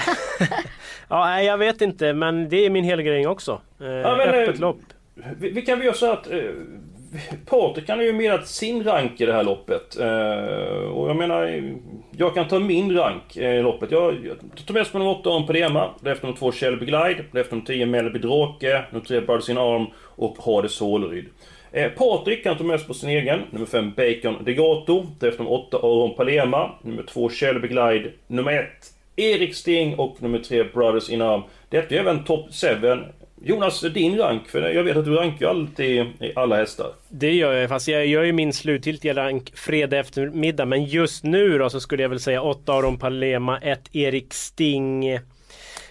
ja, 1.09 1.25
nej, 1.27 1.47
jag 1.47 1.59
vet 1.59 1.81
inte 1.81 2.13
men 2.13 2.49
det 2.49 2.67
är 2.67 2.71
min 2.71 2.85
helgardering 2.85 3.29
också. 3.29 3.61
Eh, 3.81 3.87
Ja, 3.87 4.17
men, 4.17 4.29
eh, 4.29 4.35
öppet 4.43 4.59
lopp. 4.59 4.81
Vi, 5.39 5.51
vi 5.51 5.63
kan 5.63 5.79
väl 5.79 5.87
göra 5.87 5.97
så 5.97 6.13
att 6.13 6.31
eh, 6.31 6.39
Patrik 7.47 7.87
kan 7.87 8.01
ju 8.01 8.13
menat 8.13 8.49
sin 8.49 8.85
rank 8.85 9.21
i 9.21 9.27
det 9.27 9.33
här 9.33 9.45
loppet. 9.45 9.97
Eh, 10.01 10.89
och 10.89 11.09
jag 11.09 11.17
menar, 11.17 11.73
jag 12.17 12.35
kan 12.35 12.49
ta 12.49 12.59
min 12.59 12.97
rank 12.97 13.37
i 13.37 13.63
loppet. 13.63 13.91
Jag, 13.91 14.27
jag 14.27 14.67
tar 14.67 14.75
med 14.75 14.87
mig 14.93 15.03
nummer 15.03 15.21
8 15.21 15.31
Aron 15.31 15.47
Pedema, 15.47 15.91
därefter 16.01 16.27
nummer 16.27 16.39
2 16.39 16.53
Shelby 16.53 16.87
Glide, 16.87 17.25
därefter 17.33 17.57
nummer 17.57 17.67
10 17.67 17.87
Melby 17.87 18.19
Drake, 18.19 18.85
nummer 18.91 19.05
3 19.05 19.21
Birds 19.21 19.49
in 19.49 19.59
Arm 19.59 19.87
och 19.97 20.37
Hades 20.39 20.73
Soleryd. 20.73 21.27
Eh, 21.73 21.91
Patrik 21.91 22.43
kan 22.43 22.59
ta 22.59 22.65
med 22.65 22.81
sig 22.81 22.89
på 22.89 22.95
sin 22.95 23.09
egen, 23.09 23.41
nummer 23.51 23.67
5 23.67 23.93
Bacon 23.97 24.45
Degato, 24.45 25.07
därefter 25.19 25.45
nummer 25.45 25.57
8 25.57 25.77
Aron 25.77 26.15
Palema, 26.15 26.71
nummer 26.83 27.03
2 27.03 27.31
Shelby 27.31 27.69
Glide, 27.69 28.11
nummer 28.27 28.53
1 28.53 28.67
Erik 29.17 29.55
Sting 29.55 29.95
och 29.99 30.23
nummer 30.23 30.39
3 30.39 30.65
Brothers 30.65 31.11
in 31.11 31.23
Arm. 31.23 31.43
Detta 31.69 31.95
är 31.95 31.99
även 31.99 32.25
top 32.25 32.47
7. 32.55 32.77
Jonas, 33.43 33.81
din 33.81 34.19
rank, 34.19 34.49
för 34.49 34.69
jag 34.71 34.85
vet 34.85 34.97
att 34.97 35.05
du 35.05 35.15
rankar 35.15 35.49
alltid 35.49 35.87
i 36.21 36.33
alla 36.37 36.57
hästar. 36.57 36.87
Det 37.09 37.33
gör 37.35 37.53
jag, 37.53 37.69
fast 37.69 37.89
jag 37.89 38.07
gör 38.07 38.23
ju 38.23 38.33
min 38.33 38.53
slutgiltiga 38.53 39.15
rank 39.15 39.53
fredag 39.57 39.99
eftermiddag. 39.99 40.65
Men 40.65 40.85
just 40.85 41.25
nu 41.25 41.59
då 41.59 41.71
så 41.71 41.81
skulle 41.81 42.03
jag 42.03 42.09
väl 42.11 42.21
säga 42.21 42.43
8 42.43 42.73
Aron 42.73 42.99
Palema, 42.99 43.59
1 43.59 43.81
Erik 43.97 44.35
Sting. 44.35 45.19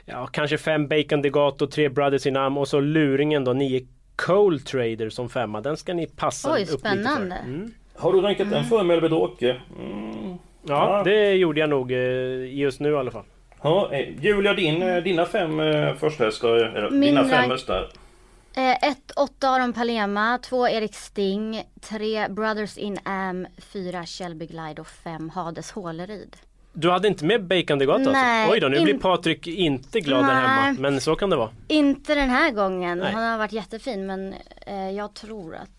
Ja, 0.05 0.27
kanske 0.31 0.57
5 0.57 0.87
Bacon 0.87 1.21
Degato, 1.21 1.67
3 1.67 1.89
Brothers 1.89 2.25
in 2.25 2.35
Arm 2.37 2.57
och 2.57 2.67
så 2.67 2.79
luringen 2.79 3.43
då 3.43 3.53
9 3.53 3.81
Coal 4.15 4.59
Trader 4.59 5.09
som 5.09 5.29
femma. 5.29 5.61
Den 5.61 5.77
ska 5.77 5.93
ni 5.93 6.07
passa 6.07 6.53
Oj, 6.53 6.61
upp 6.61 6.67
lite 6.67 6.79
spännande. 6.79 7.35
för. 7.43 7.49
Mm. 7.49 7.71
Har 7.95 8.13
du 8.13 8.21
rankat 8.21 8.49
den 8.51 8.63
före 8.63 8.83
Melby 8.83 9.07
Drake? 9.07 9.49
Mm. 9.79 10.29
Ja, 10.29 10.37
Ja. 10.97 11.03
det 11.03 11.33
gjorde 11.33 11.59
jag 11.59 11.69
nog 11.69 11.91
eh, 11.91 12.53
just 12.55 12.79
nu 12.79 12.91
i 12.91 12.95
alla 12.95 13.11
fall. 13.11 13.23
Ja, 13.65 13.89
eh, 13.93 14.23
Julia, 14.25 14.53
din, 14.53 14.81
eh, 14.81 15.03
dina 15.03 15.25
fem 15.25 15.59
eh, 15.59 15.95
första 15.95 16.23
hästar, 16.25 16.47
eller 16.55 16.89
Min 16.89 17.01
dina 17.01 17.25
fem 17.29 17.51
hästar. 17.51 17.89
Eh, 18.55 18.71
ett, 18.89 19.11
åtta 19.15 19.49
Aron 19.49 19.73
Palema, 19.73 20.37
två 20.37 20.67
Erik 20.67 20.95
Sting, 20.95 21.63
tre 21.81 22.27
Brothers 22.27 22.77
in 22.77 22.99
Am, 23.03 23.47
fyra 23.57 24.05
Shelby 24.05 24.45
Glide 24.45 24.81
och 24.81 24.87
fem 24.87 25.29
Hades 25.29 25.71
Håleryd. 25.71 26.35
Du 26.73 26.91
hade 26.91 27.07
inte 27.07 27.25
med 27.25 27.43
Bacon 27.47 27.79
Degato 27.79 28.11
Nej, 28.11 28.41
alltså? 28.41 28.53
Oj 28.53 28.59
då, 28.59 28.67
nu 28.67 28.77
in- 28.77 28.83
blir 28.83 28.97
Patrik 28.97 29.47
inte 29.47 29.99
glad 29.99 30.25
där 30.25 30.33
hemma. 30.33 30.75
Men 30.79 31.01
så 31.01 31.15
kan 31.15 31.29
det 31.29 31.35
vara. 31.35 31.49
Inte 31.67 32.15
den 32.15 32.29
här 32.29 32.51
gången. 32.51 32.97
Nej. 32.97 33.13
Han 33.13 33.23
har 33.23 33.37
varit 33.37 33.51
jättefin 33.51 34.05
men 34.05 34.33
eh, 34.67 34.91
jag 34.91 35.13
tror 35.13 35.55
att 35.55 35.69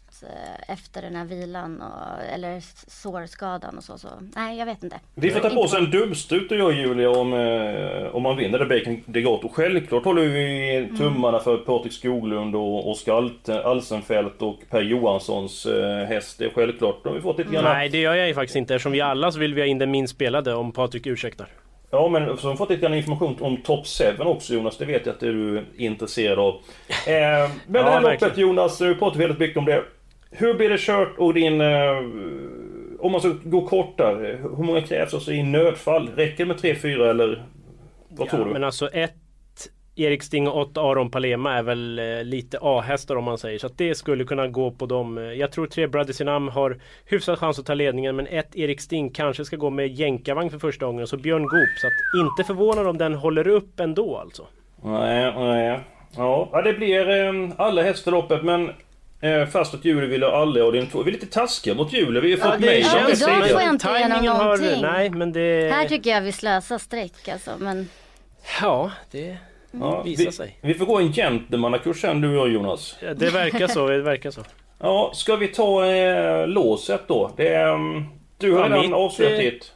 efter 0.68 1.02
den 1.02 1.16
här 1.16 1.24
vilan 1.24 1.82
och, 1.82 2.34
eller 2.34 2.62
sårskadan 2.90 3.76
och 3.76 3.84
så. 3.84 3.98
så. 3.98 4.08
Nej, 4.36 4.58
jag 4.58 4.66
vet 4.66 4.82
inte. 4.82 5.00
Vi 5.14 5.30
får 5.30 5.40
ta 5.40 5.50
på 5.50 5.60
oss 5.60 5.74
en 5.74 5.90
dubbstrut 5.90 6.50
och 6.50 6.58
jag 6.58 6.72
Julia 6.72 7.10
om, 7.10 7.32
eh, 7.32 8.14
om 8.14 8.22
man 8.22 8.36
vinner 8.36 8.58
det 8.58 8.66
Bacon 8.66 9.02
Degato. 9.06 9.48
Självklart 9.48 10.04
håller 10.04 10.22
vi 10.22 10.88
tummarna 10.98 11.38
för 11.38 11.56
Patrik 11.56 11.92
Skoglund 11.92 12.56
och 12.56 12.90
Oskar 12.90 13.30
Alsenfelt 13.64 14.42
och 14.42 14.58
Per 14.70 14.82
Johanssons 14.82 15.66
eh, 15.66 16.06
häst. 16.06 16.38
Det 16.38 16.44
är 16.44 16.50
självklart. 16.50 17.02
De 17.02 17.08
har 17.08 17.16
vi 17.16 17.22
fått 17.22 17.38
lite 17.38 17.52
grann... 17.52 17.64
Nej, 17.64 17.88
det 17.88 17.98
gör 17.98 18.14
jag 18.14 18.28
ju 18.28 18.34
faktiskt 18.34 18.56
inte. 18.56 18.74
Eftersom 18.74 18.92
vi 18.92 19.00
alla 19.00 19.32
så 19.32 19.38
vill 19.38 19.54
vi 19.54 19.60
ha 19.60 19.66
in 19.66 19.78
den 19.78 19.90
minst 19.90 20.14
spelade 20.14 20.54
om 20.54 20.72
Patrik 20.72 21.06
ursäktar. 21.06 21.48
Ja 21.90 22.08
men 22.08 22.36
så 22.36 22.46
har 22.46 22.52
vi 22.52 22.56
fått 22.56 22.70
lite 22.70 22.82
grann 22.82 22.94
information 22.94 23.36
om 23.40 23.56
Top 23.56 23.86
7 23.86 24.04
också 24.18 24.54
Jonas, 24.54 24.78
det 24.78 24.84
vet 24.84 25.06
jag 25.06 25.12
att 25.12 25.20
du 25.20 25.58
är 25.58 25.64
intresserad 25.76 26.38
av. 26.38 26.54
Eh, 26.88 27.50
men 27.66 27.84
det 27.84 27.90
här 27.90 28.00
loppet. 28.00 28.38
Jonas, 28.38 28.80
vi 28.80 28.94
pratar 28.94 29.18
väldigt 29.18 29.38
mycket 29.38 29.56
om 29.56 29.64
det. 29.64 29.84
Hur 30.30 30.54
blir 30.54 30.68
det 30.68 30.78
kört 30.80 31.18
och 31.18 31.34
din... 31.34 31.60
Eh, 31.60 31.96
om 32.98 33.12
man 33.12 33.20
ska 33.20 33.30
gå 33.44 33.66
kortare, 33.66 34.38
hur 34.42 34.64
många 34.64 34.80
krävs 34.80 35.14
alltså 35.14 35.32
i 35.32 35.42
nödfall? 35.42 36.10
Räcker 36.16 36.44
det 36.44 36.48
med 36.48 36.56
3-4 36.56 37.10
eller? 37.10 37.44
Vad 38.08 38.28
tror 38.28 38.44
du? 38.44 38.52
Men 38.52 38.64
alltså 38.64 38.88
ett 38.88 39.14
Erik 39.98 40.22
Sting 40.22 40.48
och 40.48 40.60
åtta 40.60 40.80
Aron 40.80 41.10
Palema 41.10 41.52
är 41.54 41.62
väl 41.62 41.98
eh, 41.98 42.24
lite 42.24 42.58
A-hästar 42.62 43.16
om 43.16 43.24
man 43.24 43.38
säger. 43.38 43.58
Så 43.58 43.66
att 43.66 43.78
det 43.78 43.94
skulle 43.94 44.24
kunna 44.24 44.48
gå 44.48 44.70
på 44.70 44.86
dem. 44.86 45.18
Eh, 45.18 45.24
Jag 45.24 45.52
tror 45.52 45.66
tre 45.66 45.86
Brothers 45.86 46.20
in 46.20 46.28
Am 46.28 46.48
har 46.48 46.78
hyfsad 47.06 47.38
chans 47.38 47.58
att 47.58 47.66
ta 47.66 47.74
ledningen. 47.74 48.16
Men 48.16 48.26
ett 48.26 48.56
Erik 48.56 48.80
Sting 48.80 49.10
kanske 49.10 49.44
ska 49.44 49.56
gå 49.56 49.70
med 49.70 49.88
jänkarvagn 49.88 50.50
för 50.50 50.58
första 50.58 50.86
gången. 50.86 51.02
Och 51.02 51.08
så 51.08 51.16
Björn 51.16 51.42
Goop. 51.42 51.68
Så 51.80 51.86
att 51.86 52.22
inte 52.24 52.46
förvånad 52.46 52.86
om 52.86 52.98
den 52.98 53.14
håller 53.14 53.48
upp 53.48 53.80
ändå 53.80 54.16
alltså. 54.16 54.46
Nej, 54.84 55.32
nej. 55.36 55.80
Ja, 56.16 56.48
ja, 56.52 56.62
det 56.62 56.72
blir 56.72 57.08
eh, 57.10 57.50
alla 57.56 57.82
hästar 57.82 58.12
loppet 58.12 58.44
men 58.44 58.70
eh, 59.20 59.46
fast 59.46 59.74
att 59.74 59.84
Julie 59.84 60.06
ville 60.06 60.26
ha 60.26 60.36
alla 60.42 60.64
och 60.64 60.72
din 60.72 60.86
två. 60.86 61.02
Vi 61.02 61.10
är 61.10 61.12
lite 61.12 61.26
taskiga 61.26 61.74
mot 61.74 61.92
Julie. 61.92 62.20
Vi 62.20 62.30
har 62.30 62.50
fått 62.50 62.60
det 62.60 62.66
mejl 62.66 62.82
Ja, 62.82 62.98
om 62.98 63.04
det 63.06 63.20
då 63.20 63.26
får 63.48 63.60
jag 63.62 63.68
inte 63.70 63.88
igenom 63.88 64.24
någonting. 64.24 64.82
Nej 64.82 65.10
men 65.10 65.32
det... 65.32 65.70
Här 65.72 65.88
tycker 65.88 66.10
jag 66.10 66.20
vi 66.20 66.32
slösar 66.32 66.78
streck 66.78 67.28
alltså. 67.28 67.50
Men 67.58 67.88
Ja, 68.60 68.90
det 69.10 69.36
Ja, 69.80 70.02
vi, 70.02 70.32
sig. 70.32 70.58
vi 70.62 70.74
får 70.74 70.86
gå 70.86 70.98
en 70.98 71.12
gentlemannakurs 71.12 72.00
sen 72.00 72.20
du 72.20 72.28
och 72.28 72.34
jag 72.46 72.54
Jonas. 72.54 72.96
Ja, 73.02 73.14
Det 73.14 73.30
verkar 73.30 73.66
så, 73.66 73.86
det 73.88 74.02
verkar 74.02 74.30
så. 74.30 74.40
Ja, 74.78 75.10
ska 75.14 75.36
vi 75.36 75.48
ta 75.48 75.86
eh, 75.86 76.46
låset 76.48 77.08
då? 77.08 77.30
Det 77.36 77.48
är... 77.48 77.68
mm, 77.74 78.04
Du 78.38 78.52
har 78.52 78.60
Ja, 78.60 78.66
redan 78.66 78.80
mitt, 78.80 78.92
avslöjat 78.92 79.32
eh, 79.32 79.38
ditt. 79.38 79.72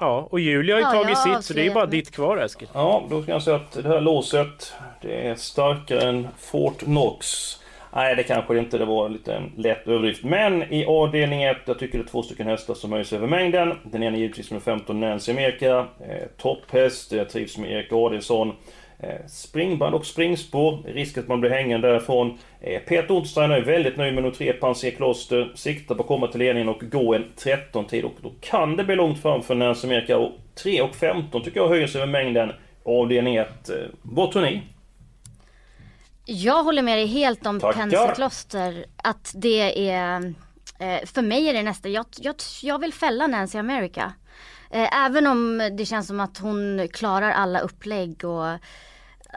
Ja, 0.00 0.28
och 0.30 0.40
Julia 0.40 0.74
har 0.74 0.80
ju 0.80 0.86
Ja, 0.86 1.02
tagit 1.02 1.18
sitt 1.18 1.44
så 1.44 1.54
det 1.54 1.60
är 1.60 1.64
ju 1.64 1.72
bara 1.74 1.86
ditt 1.86 2.10
kvar 2.10 2.36
Eskil. 2.38 2.68
Ja, 2.74 3.04
då 3.10 3.22
ska 3.22 3.32
jag 3.32 3.42
säga 3.42 3.56
att 3.56 3.72
det 3.72 3.88
här 3.88 4.00
låset 4.00 4.72
Det 5.02 5.26
är 5.28 5.34
starkare 5.34 6.08
än 6.08 6.28
Fort 6.38 6.78
Knox 6.78 7.26
Nej, 7.96 8.16
det 8.16 8.22
kanske 8.22 8.54
det 8.54 8.60
inte. 8.60 8.78
Det 8.78 8.84
var 8.84 9.06
en 9.06 9.12
liten 9.12 9.52
lätt 9.56 9.88
överdrift. 9.88 10.24
Men 10.24 10.72
i 10.72 10.86
avdelning 10.86 11.42
1, 11.42 11.56
jag 11.64 11.78
tycker 11.78 11.98
det 11.98 12.04
är 12.04 12.08
två 12.08 12.22
stycken 12.22 12.46
hästar 12.46 12.74
som 12.74 12.92
höjer 12.92 13.04
sig 13.04 13.18
över 13.18 13.26
mängden. 13.26 13.74
Den 13.82 14.02
ena 14.02 14.16
givetvis 14.16 14.50
med 14.50 14.62
15 14.62 15.00
Nancy 15.00 15.32
Amerika. 15.32 15.78
Eh, 15.78 16.26
topphäst, 16.36 17.12
jag 17.12 17.28
trivs 17.28 17.58
med 17.58 17.72
Erik 17.72 17.92
Adielsson. 17.92 18.52
Eh, 19.00 19.26
springband 19.28 19.94
och 19.94 20.06
springspår. 20.06 20.78
Risk 20.86 21.18
att 21.18 21.28
man 21.28 21.40
blir 21.40 21.50
hängande 21.50 21.88
därifrån. 21.88 22.38
Eh, 22.60 22.80
Peter 22.80 23.14
Ottstein 23.14 23.50
är 23.50 23.60
väldigt 23.60 23.96
nöjd 23.96 24.14
med 24.14 24.22
nummer 24.22 24.36
3, 24.36 24.52
Panser 24.52 24.90
Kloster. 24.90 25.52
Siktar 25.54 25.94
på 25.94 26.02
att 26.02 26.08
komma 26.08 26.26
till 26.26 26.38
ledningen 26.38 26.68
och 26.68 26.82
gå 26.90 27.14
en 27.14 27.24
13-tid. 27.36 28.04
Och 28.04 28.14
då 28.22 28.32
kan 28.40 28.76
det 28.76 28.84
bli 28.84 28.96
långt 28.96 29.22
fram 29.22 29.42
för 29.42 29.54
Nancy 29.54 29.86
Amerika. 29.86 30.18
Och 30.18 30.32
3 30.62 30.82
och 30.82 30.94
15 30.94 31.42
tycker 31.42 31.60
jag 31.60 31.68
höjer 31.68 31.86
sig 31.86 32.02
över 32.02 32.12
mängden. 32.12 32.52
Avdelning 32.84 33.36
1. 33.36 33.68
Eh, 33.68 33.74
vad 34.02 34.32
tror 34.32 34.42
ni? 34.42 34.62
Jag 36.26 36.64
håller 36.64 36.82
med 36.82 36.98
dig 36.98 37.06
helt 37.06 37.46
om 37.46 37.60
Tackar. 37.60 37.80
Pensekloster. 37.80 38.86
Att 38.96 39.32
det 39.34 39.90
är, 39.90 40.34
eh, 40.78 41.04
för 41.04 41.22
mig 41.22 41.48
är 41.48 41.54
det 41.54 41.62
nästa, 41.62 41.88
jag, 41.88 42.06
jag, 42.16 42.34
jag 42.62 42.78
vill 42.78 42.92
fälla 42.92 43.26
Nancy 43.26 43.58
America. 43.58 44.12
Eh, 44.70 45.04
även 45.04 45.26
om 45.26 45.70
det 45.76 45.86
känns 45.86 46.06
som 46.06 46.20
att 46.20 46.38
hon 46.38 46.88
klarar 46.92 47.30
alla 47.30 47.60
upplägg 47.60 48.24
och 48.24 48.58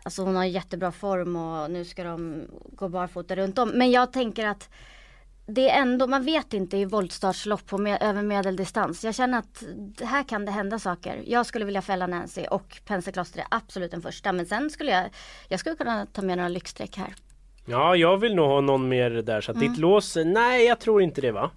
Alltså 0.03 0.21
hon 0.21 0.35
har 0.35 0.45
jättebra 0.45 0.91
form 0.91 1.35
och 1.35 1.71
nu 1.71 1.85
ska 1.85 2.03
de 2.03 2.47
gå 2.75 2.89
barfota 2.89 3.35
runt 3.35 3.59
om. 3.59 3.69
Men 3.69 3.91
jag 3.91 4.13
tänker 4.13 4.45
att 4.45 4.69
det 5.49 5.69
är 5.69 5.81
ändå, 5.81 6.07
man 6.07 6.23
vet 6.23 6.53
inte 6.53 6.77
i 6.77 6.85
voltstartslopp 6.85 7.65
på 7.65 7.77
med, 7.77 7.97
över 8.01 8.21
medeldistans. 8.21 9.03
Jag 9.03 9.15
känner 9.15 9.39
att 9.39 9.63
här 10.01 10.23
kan 10.23 10.45
det 10.45 10.51
hända 10.51 10.79
saker. 10.79 11.21
Jag 11.25 11.45
skulle 11.45 11.65
vilja 11.65 11.81
fälla 11.81 12.07
Nancy 12.07 12.45
och 12.45 12.81
Pensekloster 12.85 13.39
är 13.39 13.45
absolut 13.51 13.91
den 13.91 14.01
första. 14.01 14.31
Men 14.31 14.45
sen 14.45 14.69
skulle 14.69 14.91
jag, 14.91 15.05
jag 15.47 15.59
skulle 15.59 15.75
kunna 15.75 16.05
ta 16.05 16.21
med 16.21 16.37
några 16.37 16.49
lyxstreck 16.49 16.97
här. 16.97 17.13
Ja, 17.65 17.95
jag 17.95 18.17
vill 18.17 18.35
nog 18.35 18.47
ha 18.47 18.61
någon 18.61 18.89
mer 18.89 19.09
där. 19.09 19.41
Så 19.41 19.51
att 19.51 19.59
ditt 19.59 19.77
lås, 19.77 20.17
nej 20.25 20.65
jag 20.65 20.79
tror 20.79 21.01
inte 21.01 21.21
det 21.21 21.31
va? 21.31 21.51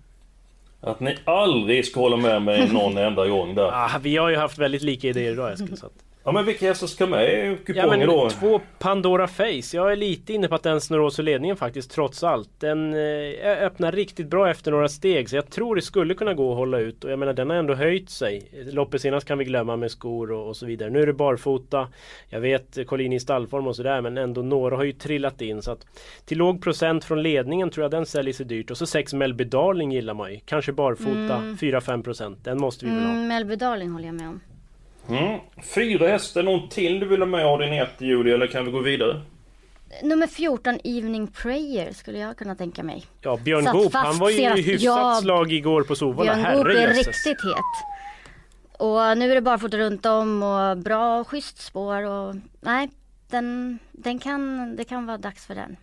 Att 0.80 1.00
ni 1.00 1.16
aldrig 1.24 1.86
ska 1.86 2.00
hålla 2.00 2.16
med 2.16 2.42
mig 2.42 2.72
någon 2.72 2.96
enda 2.96 3.26
gång 3.26 3.54
där. 3.54 3.70
Ah, 3.72 3.98
vi 4.02 4.16
har 4.16 4.28
ju 4.28 4.36
haft 4.36 4.58
väldigt 4.58 4.82
lika 4.82 5.08
idéer 5.08 5.32
idag 5.32 5.52
Eskil. 5.52 5.76
Så 5.76 5.86
att... 5.86 5.92
Ja 6.24 6.32
men 6.32 6.44
vilka 6.46 6.66
hästar 6.66 6.86
ska 6.86 7.06
med 7.06 7.24
i 7.24 7.46
Ja 7.46 7.56
kupongen 7.66 7.98
men 7.98 8.08
då? 8.08 8.30
två 8.30 8.60
Pandora 8.78 9.28
Face. 9.28 9.62
Jag 9.72 9.92
är 9.92 9.96
lite 9.96 10.32
inne 10.32 10.48
på 10.48 10.54
att 10.54 10.62
den 10.62 10.80
snurrar 10.80 11.02
åt 11.02 11.14
sig 11.14 11.24
ledningen 11.24 11.56
faktiskt 11.56 11.90
trots 11.90 12.22
allt. 12.24 12.50
Den 12.58 12.94
eh, 12.94 13.62
öppnar 13.62 13.92
riktigt 13.92 14.26
bra 14.26 14.50
efter 14.50 14.70
några 14.70 14.88
steg 14.88 15.30
så 15.30 15.36
jag 15.36 15.50
tror 15.50 15.76
det 15.76 15.82
skulle 15.82 16.14
kunna 16.14 16.34
gå 16.34 16.50
att 16.50 16.56
hålla 16.56 16.78
ut. 16.78 17.04
Och 17.04 17.10
jag 17.10 17.18
menar 17.18 17.32
den 17.32 17.50
har 17.50 17.56
ändå 17.56 17.74
höjt 17.74 18.10
sig. 18.10 18.42
Loppet 18.72 19.00
senast 19.00 19.26
kan 19.26 19.38
vi 19.38 19.44
glömma 19.44 19.76
med 19.76 19.90
skor 19.90 20.32
och, 20.32 20.48
och 20.48 20.56
så 20.56 20.66
vidare. 20.66 20.90
Nu 20.90 21.02
är 21.02 21.06
det 21.06 21.12
barfota. 21.12 21.88
Jag 22.28 22.40
vet 22.40 22.78
eh, 22.78 22.84
Collini 22.84 23.16
i 23.16 23.20
stallform 23.20 23.66
och 23.66 23.76
sådär 23.76 24.00
men 24.00 24.18
ändå 24.18 24.42
några 24.42 24.76
har 24.76 24.84
ju 24.84 24.92
trillat 24.92 25.40
in. 25.40 25.62
Så 25.62 25.70
att 25.70 25.86
till 26.24 26.38
låg 26.38 26.62
procent 26.62 27.04
från 27.04 27.22
ledningen 27.22 27.70
tror 27.70 27.84
jag 27.84 27.90
den 27.90 28.06
säljer 28.06 28.34
sig 28.34 28.46
dyrt. 28.46 28.70
Och 28.70 28.76
så 28.78 28.86
6 28.86 29.12
Melby 29.12 29.44
Darling 29.44 29.92
gillar 29.92 30.14
man 30.14 30.32
ju. 30.32 30.40
Kanske 30.44 30.72
barfota 30.72 31.38
4-5 31.60 32.02
procent. 32.02 32.44
Den 32.44 32.60
måste 32.60 32.84
vi 32.84 32.90
väl 32.90 33.00
ha. 33.02 33.10
Mm, 33.10 33.28
Melby 33.28 33.56
Darling 33.56 33.90
håller 33.90 34.06
jag 34.06 34.14
med 34.14 34.28
om. 34.28 34.40
Mm. 35.08 35.40
Fyra 35.74 36.08
hästar, 36.08 36.42
någon 36.42 36.68
till 36.68 37.00
du 37.00 37.06
vill 37.06 37.20
ha 37.20 37.26
med 37.26 37.46
av 37.46 37.58
din 37.58 37.72
ett 37.72 38.00
Julia 38.00 38.34
eller 38.34 38.46
kan 38.46 38.64
vi 38.64 38.70
gå 38.70 38.80
vidare? 38.80 39.20
Nummer 40.02 40.26
14 40.26 40.78
Evening 40.84 41.26
Prayer 41.26 41.92
skulle 41.92 42.18
jag 42.18 42.36
kunna 42.36 42.54
tänka 42.54 42.82
mig. 42.82 43.06
Ja 43.20 43.36
Björn 43.36 43.64
Satt 43.64 43.72
Goop, 43.72 43.94
han 43.94 44.18
var 44.18 44.30
ju 44.30 44.36
senast. 44.36 44.58
hyfsat 44.58 44.82
Ja, 44.82 45.18
slag 45.22 45.52
igår 45.52 45.82
på 45.82 45.96
Sovalla. 45.96 46.34
Björn 46.34 46.56
Goop 46.56 46.66
är 46.66 46.88
riktigt 46.88 47.44
het. 47.44 47.92
Och 48.78 49.18
nu 49.18 49.30
är 49.30 49.34
det 49.34 49.40
barfota 49.40 49.78
runt 49.78 50.06
om 50.06 50.42
och 50.42 50.78
bra 50.78 51.20
och 51.20 51.28
schysst 51.28 51.58
spår 51.62 52.02
och 52.02 52.34
nej, 52.60 52.90
den, 53.30 53.78
den 53.92 54.18
kan, 54.18 54.76
det 54.76 54.84
kan 54.84 55.06
vara 55.06 55.18
dags 55.18 55.46
för 55.46 55.54
den. 55.54 55.76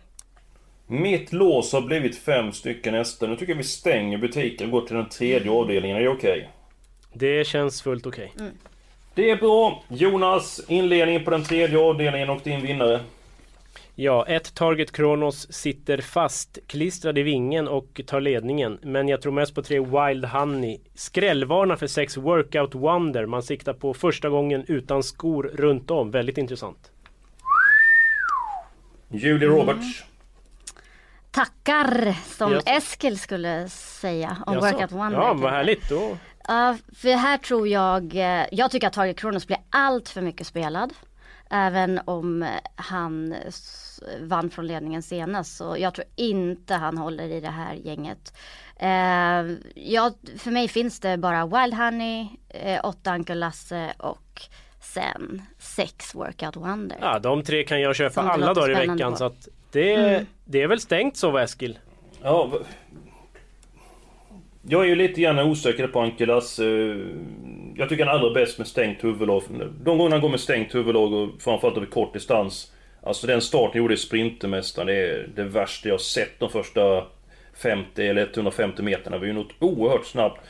Mitt 0.86 1.32
lås 1.32 1.72
har 1.72 1.80
blivit 1.80 2.18
fem 2.18 2.52
stycken 2.52 2.94
hästar. 2.94 3.28
Nu 3.28 3.36
tycker 3.36 3.52
jag 3.52 3.56
vi 3.56 3.64
stänger 3.64 4.18
butiken 4.18 4.66
och 4.66 4.72
går 4.72 4.86
till 4.86 4.96
den 4.96 5.08
tredje 5.08 5.50
avdelningen. 5.50 5.96
Är 5.96 6.00
det 6.00 6.08
okej? 6.08 6.50
Det 7.12 7.46
känns 7.46 7.82
fullt 7.82 8.06
okej. 8.06 8.32
Det 9.20 9.30
är 9.30 9.36
bra. 9.36 9.82
Jonas, 9.88 10.60
inledningen 10.68 11.24
på 11.24 11.30
den 11.30 11.44
tredje 11.44 11.78
avdelningen 11.78 12.30
och 12.30 12.40
din 12.44 12.62
vinnare. 12.62 13.00
Ja, 13.94 14.26
ett 14.26 14.54
Target 14.54 14.92
Kronos 14.92 15.52
sitter 15.52 16.00
fast 16.00 16.58
klistrad 16.66 17.18
i 17.18 17.22
vingen 17.22 17.68
och 17.68 18.00
tar 18.06 18.20
ledningen. 18.20 18.78
Men 18.82 19.08
jag 19.08 19.22
tror 19.22 19.32
mest 19.32 19.54
på 19.54 19.62
tre 19.62 19.80
Wild 19.80 20.24
Honey. 20.24 20.78
Skrällvarna 20.94 21.76
för 21.76 21.86
sex 21.86 22.16
Workout 22.16 22.74
Wonder. 22.74 23.26
Man 23.26 23.42
siktar 23.42 23.72
på 23.72 23.94
första 23.94 24.28
gången 24.28 24.64
utan 24.68 25.02
skor 25.02 25.50
runt 25.54 25.90
om. 25.90 26.10
Väldigt 26.10 26.38
intressant. 26.38 26.90
Julie 29.08 29.48
Roberts. 29.48 30.04
Tackar 31.30 32.16
som 32.36 32.52
Yes. 32.52 32.62
Eskil 32.66 33.18
skulle 33.18 33.68
säga 33.68 34.36
om 34.46 34.54
Jaså? 34.54 34.66
Workout 34.66 34.92
Wonder. 34.92 35.18
Ja, 35.18 35.34
vad 35.34 35.50
härligt. 35.50 35.88
Då. 35.88 36.16
Ja, 36.48 36.76
för 36.96 37.08
här 37.16 37.38
tror 37.38 37.68
jag, 37.68 38.16
eh, 38.16 38.46
jag 38.52 38.70
tycker 38.70 38.86
att 38.86 38.92
Target 38.92 39.18
Kronos 39.18 39.46
blir 39.46 39.58
allt 39.70 40.08
för 40.08 40.20
mycket 40.20 40.46
spelad. 40.46 40.92
Även 41.50 42.00
om 42.04 42.48
han 42.76 43.34
vann 44.20 44.50
från 44.50 44.66
ledningen 44.66 45.02
senast 45.02 45.56
så 45.56 45.76
jag 45.78 45.94
tror 45.94 46.06
inte 46.16 46.74
han 46.74 46.98
håller 46.98 47.28
i 47.28 47.40
det 47.40 47.48
här 47.50 47.74
gänget. 47.74 48.34
Eh, 48.76 49.56
ja, 49.74 50.10
för 50.38 50.50
mig 50.50 50.68
finns 50.68 51.00
det 51.00 51.16
bara 51.16 51.46
Wild 51.46 51.74
Honey, 51.74 52.26
eh, 52.48 52.80
åtta 52.84 53.14
Uncle 53.14 53.34
Lasse 53.34 53.92
och 53.98 54.42
sen 54.80 55.42
sex 55.58 56.14
Workout 56.14 56.56
Wonder. 56.56 56.98
Ja, 57.00 57.18
de 57.18 57.42
tre 57.42 57.64
kan 57.64 57.80
jag 57.80 57.96
köpa 57.96 58.20
alla 58.20 58.54
dagar 58.54 58.70
i 58.70 58.86
veckan. 58.86 59.10
på. 59.12 59.16
Så 59.18 59.24
att 59.24 59.48
det, 59.72 59.94
Mm. 59.94 60.26
det 60.44 60.62
är 60.62 60.66
väl 60.66 60.80
stängt 60.80 61.16
så 61.16 61.38
Eskil? 61.38 61.78
Ja, 62.22 62.50
jag 64.62 64.82
är 64.82 64.88
ju 64.88 64.94
lite 64.94 65.20
grann 65.20 65.38
osäker 65.38 65.86
på 65.86 66.00
Ankelas. 66.00 66.58
Eh, 66.58 66.96
jag 67.76 67.88
tycker 67.88 68.06
han 68.06 68.14
är 68.14 68.18
allra 68.18 68.34
bäst 68.34 68.58
med 68.58 68.66
stängt 68.66 69.04
huvudlag. 69.04 69.42
De 69.82 69.98
gånger 69.98 70.10
han 70.10 70.20
går 70.20 70.28
med 70.28 70.40
stängt 70.40 70.74
huvudlag 70.74 71.12
och 71.12 71.28
framförallt 71.42 71.76
över 71.76 71.86
kort 71.86 72.12
distans. 72.12 72.72
Alltså 73.02 73.26
den 73.26 73.40
starten 73.40 73.78
gjorde 73.78 73.94
i 73.94 73.96
Sprintermästaren, 73.96 74.86
det 74.86 74.94
är 74.94 75.28
det 75.34 75.44
värsta 75.44 75.88
jag 75.88 76.00
sett 76.00 76.38
de 76.38 76.50
första 76.50 77.04
50 77.62 78.06
eller 78.06 78.30
150 78.34 78.82
meterna. 78.82 79.16
Det 79.16 79.20
var 79.20 79.26
ju 79.26 79.32
något 79.32 79.54
oerhört 79.58 80.06
snabbt. 80.06 80.40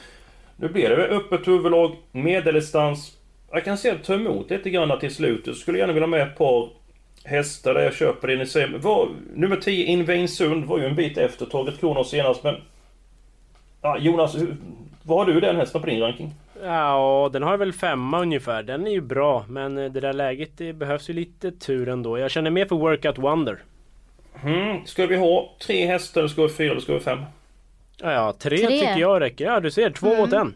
Nu 0.56 0.68
blir 0.68 0.88
det 0.88 0.96
öppet 0.96 1.48
huvudlag, 1.48 1.96
medeldistans. 2.12 3.16
Jag 3.52 3.64
kan 3.64 3.78
se 3.78 3.90
att 3.90 4.04
ta 4.04 4.14
emot 4.14 4.50
lite 4.50 4.70
grann 4.70 4.98
till 4.98 5.14
slut. 5.14 5.46
Jag 5.46 5.56
skulle 5.56 5.78
gärna 5.78 5.92
vilja 5.92 6.06
ha 6.06 6.10
med 6.10 6.22
ett 6.22 6.38
par 6.38 6.68
hästar 7.24 7.74
där 7.74 7.82
jag 7.82 7.94
köper 7.94 8.28
det 8.28 8.36
ni 8.36 8.46
säger. 8.46 8.68
Var, 8.68 9.08
nummer 9.34 9.56
10 9.56 9.84
Invainsund 9.84 10.64
var 10.64 10.78
ju 10.78 10.84
en 10.84 10.96
bit 10.96 11.18
efter 11.18 11.46
Taget 11.46 11.80
Kronos 11.80 12.10
senast 12.10 12.44
men... 12.44 12.54
Ja, 13.82 13.98
Jonas, 13.98 14.36
hur, 14.36 14.56
vad 15.02 15.18
har 15.18 15.26
du 15.34 15.40
den 15.40 15.56
hästen 15.56 15.80
på 15.80 15.86
din 15.86 16.00
ranking? 16.00 16.34
Ja, 16.64 17.30
den 17.32 17.42
har 17.42 17.56
väl 17.56 17.72
femma 17.72 18.20
ungefär. 18.20 18.62
Den 18.62 18.86
är 18.86 18.90
ju 18.90 19.00
bra, 19.00 19.44
men 19.48 19.78
eh, 19.78 19.92
det 19.92 20.00
där 20.00 20.12
läget 20.12 20.50
det 20.56 20.72
behövs 20.72 21.10
ju 21.10 21.14
lite 21.14 21.52
tur 21.52 21.88
ändå. 21.88 22.18
Jag 22.18 22.30
känner 22.30 22.50
mer 22.50 22.66
för 22.66 22.76
Workout 22.76 23.18
Wonder. 23.18 23.58
Mm, 24.44 24.86
ska 24.86 25.06
vi 25.06 25.16
ha 25.16 25.50
tre 25.66 25.86
hästar, 25.86 26.20
eller 26.20 26.28
ska 26.28 26.42
vi 26.42 26.48
ha 26.48 26.54
fyra, 26.56 26.70
eller 26.70 26.80
ska 26.80 26.92
vi 26.92 26.98
ha 26.98 27.04
fem? 27.04 27.20
Ja, 28.02 28.12
ja 28.12 28.32
tre, 28.38 28.56
Tre. 28.56 28.66
tycker 28.68 28.96
jag 28.98 29.20
räcker. 29.20 29.44
Ja, 29.44 29.60
du 29.60 29.70
ser, 29.70 29.90
två 29.90 30.16
mot 30.16 30.32
en. 30.32 30.54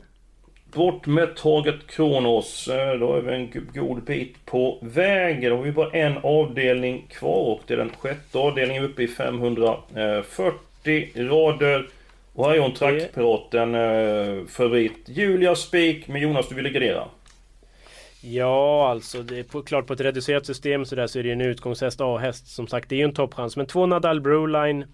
Bort 0.72 1.06
med 1.06 1.36
Taget 1.36 1.86
Kronos. 1.86 2.68
Eh, 2.68 2.98
Då 2.98 3.14
är 3.14 3.20
vi 3.20 3.34
en 3.34 3.50
god 3.74 4.02
bit 4.02 4.46
på 4.46 4.78
väg. 4.82 5.50
Då 5.50 5.56
har 5.56 5.62
vi 5.62 5.72
bara 5.72 5.90
en 5.90 6.14
avdelning 6.22 7.06
kvar 7.10 7.52
och 7.52 7.60
det 7.66 7.74
är 7.74 7.78
den 7.78 7.90
sjätte 7.98 8.38
avdelningen 8.38 8.84
uppe 8.84 9.02
i 9.02 9.08
540 9.08 11.28
rader. 11.28 11.88
Och 12.34 12.46
här 12.46 12.54
är 12.54 12.58
hon 12.58 12.74
traktpiraten 12.74 13.74
eh, 13.74 14.46
favorit. 14.46 15.04
Julia 15.06 15.54
Spik, 15.54 16.08
men 16.08 16.22
Jonas 16.22 16.48
du 16.48 16.54
vill 16.54 16.72
gardera? 16.72 17.04
Ja, 18.20 18.88
alltså 18.90 19.22
det 19.22 19.38
är 19.38 19.42
på, 19.42 19.62
klart 19.62 19.86
på 19.86 19.92
ett 19.92 20.00
reducerat 20.00 20.46
system 20.46 20.84
så 20.84 20.94
där 20.94 21.06
så 21.06 21.18
är 21.18 21.22
det 21.22 21.28
ju 21.28 21.32
en 21.32 21.40
utgångshäst 21.40 22.00
A-häst. 22.00 22.46
Som 22.46 22.66
sagt, 22.66 22.88
det 22.88 22.94
är 22.94 22.98
ju 22.98 23.04
en 23.04 23.14
toppchans. 23.14 23.56
Men 23.56 23.66
två 23.66 23.86
Nadal 23.86 24.20
Broline 24.20 24.84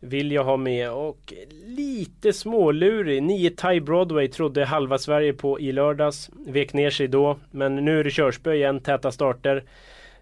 vill 0.00 0.32
jag 0.32 0.44
ha 0.44 0.56
med 0.56 0.90
och 0.90 1.34
lite 1.66 2.32
smålurig. 2.32 3.22
9 3.22 3.50
Thai 3.50 3.80
Broadway 3.80 4.28
trodde 4.28 4.64
halva 4.64 4.98
Sverige 4.98 5.32
på 5.32 5.60
i 5.60 5.72
lördags. 5.72 6.30
Vek 6.46 6.72
ner 6.72 6.90
sig 6.90 7.08
då. 7.08 7.38
Men 7.50 7.76
nu 7.76 8.00
är 8.00 8.04
det 8.04 8.10
körspö 8.10 8.54
igen, 8.54 8.80
täta 8.80 9.12
starter. 9.12 9.64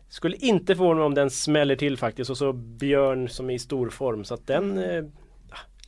Skulle 0.09 0.37
inte 0.37 0.77
förvåna 0.77 0.95
mig 0.95 1.05
om 1.05 1.15
den 1.15 1.31
smäller 1.31 1.77
till 1.77 1.97
faktiskt. 1.97 2.31
Och 2.31 2.39
så 2.39 2.53
Björn 2.53 3.29
som 3.29 3.51
är 3.51 3.55
i 3.55 3.59
stor 3.59 3.91
form. 3.91 4.25
Så 4.25 4.35
att 4.35 4.47
den... 4.47 4.79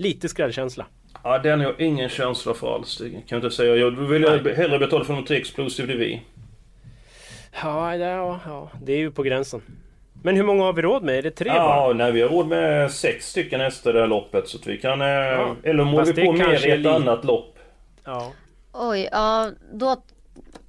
Lite 0.01 0.29
skrällkänsla. 0.29 0.87
Ja, 1.25 1.39
den 1.39 1.61
har 1.61 1.67
jag 1.67 1.81
ingen 1.81 2.09
känsla 2.09 2.55
för 2.55 2.75
alls. 2.75 2.99
Det 2.99 3.11
kan 3.11 3.23
jag 3.27 3.39
inte 3.39 3.51
säga. 3.51 3.75
Jag 3.77 3.91
vill 3.91 4.23
Nej. 4.23 4.55
hellre 4.55 4.79
betala 4.79 5.05
för 5.05 5.15
något 5.15 5.31
Explosive 5.31 5.93
DV. 5.95 6.19
Ja, 7.63 7.97
ja, 7.97 8.41
ja, 8.47 8.71
det 8.83 8.93
är 8.93 8.99
ju 8.99 9.11
på 9.11 9.23
gränsen. 9.23 9.63
Men 10.23 10.37
hur 10.37 10.43
många 10.45 10.65
har 10.65 10.73
vi 10.73 10.83
råd 10.83 11.03
med? 11.03 11.19
Är 11.19 11.23
det 11.23 11.31
tre 11.31 11.49
bara? 11.49 11.57
Ja, 11.57 11.93
nej, 11.97 12.13
vi 12.13 12.23
har 12.23 12.29
råd 12.29 12.49
med 12.49 12.91
sex 12.93 13.29
stycken 13.31 13.61
hästar 13.61 13.91
i 13.91 13.93
det 13.93 14.01
här 14.01 14.07
loppet. 14.07 14.49
Så 14.49 14.59
att 14.59 14.67
vi 14.67 14.79
kan... 14.79 15.01
Eh, 15.01 15.07
eller 15.63 15.85
må 15.85 15.99
fast 15.99 16.19
vi 16.19 16.25
på 16.27 16.33
mer 16.33 16.67
i 16.67 16.71
ett 16.71 16.81
li- 16.81 16.89
annat 16.89 17.25
lopp. 17.25 17.59
Ja. 18.05 18.33
Oj, 18.73 19.09
ja 19.13 19.51
då, 19.73 20.03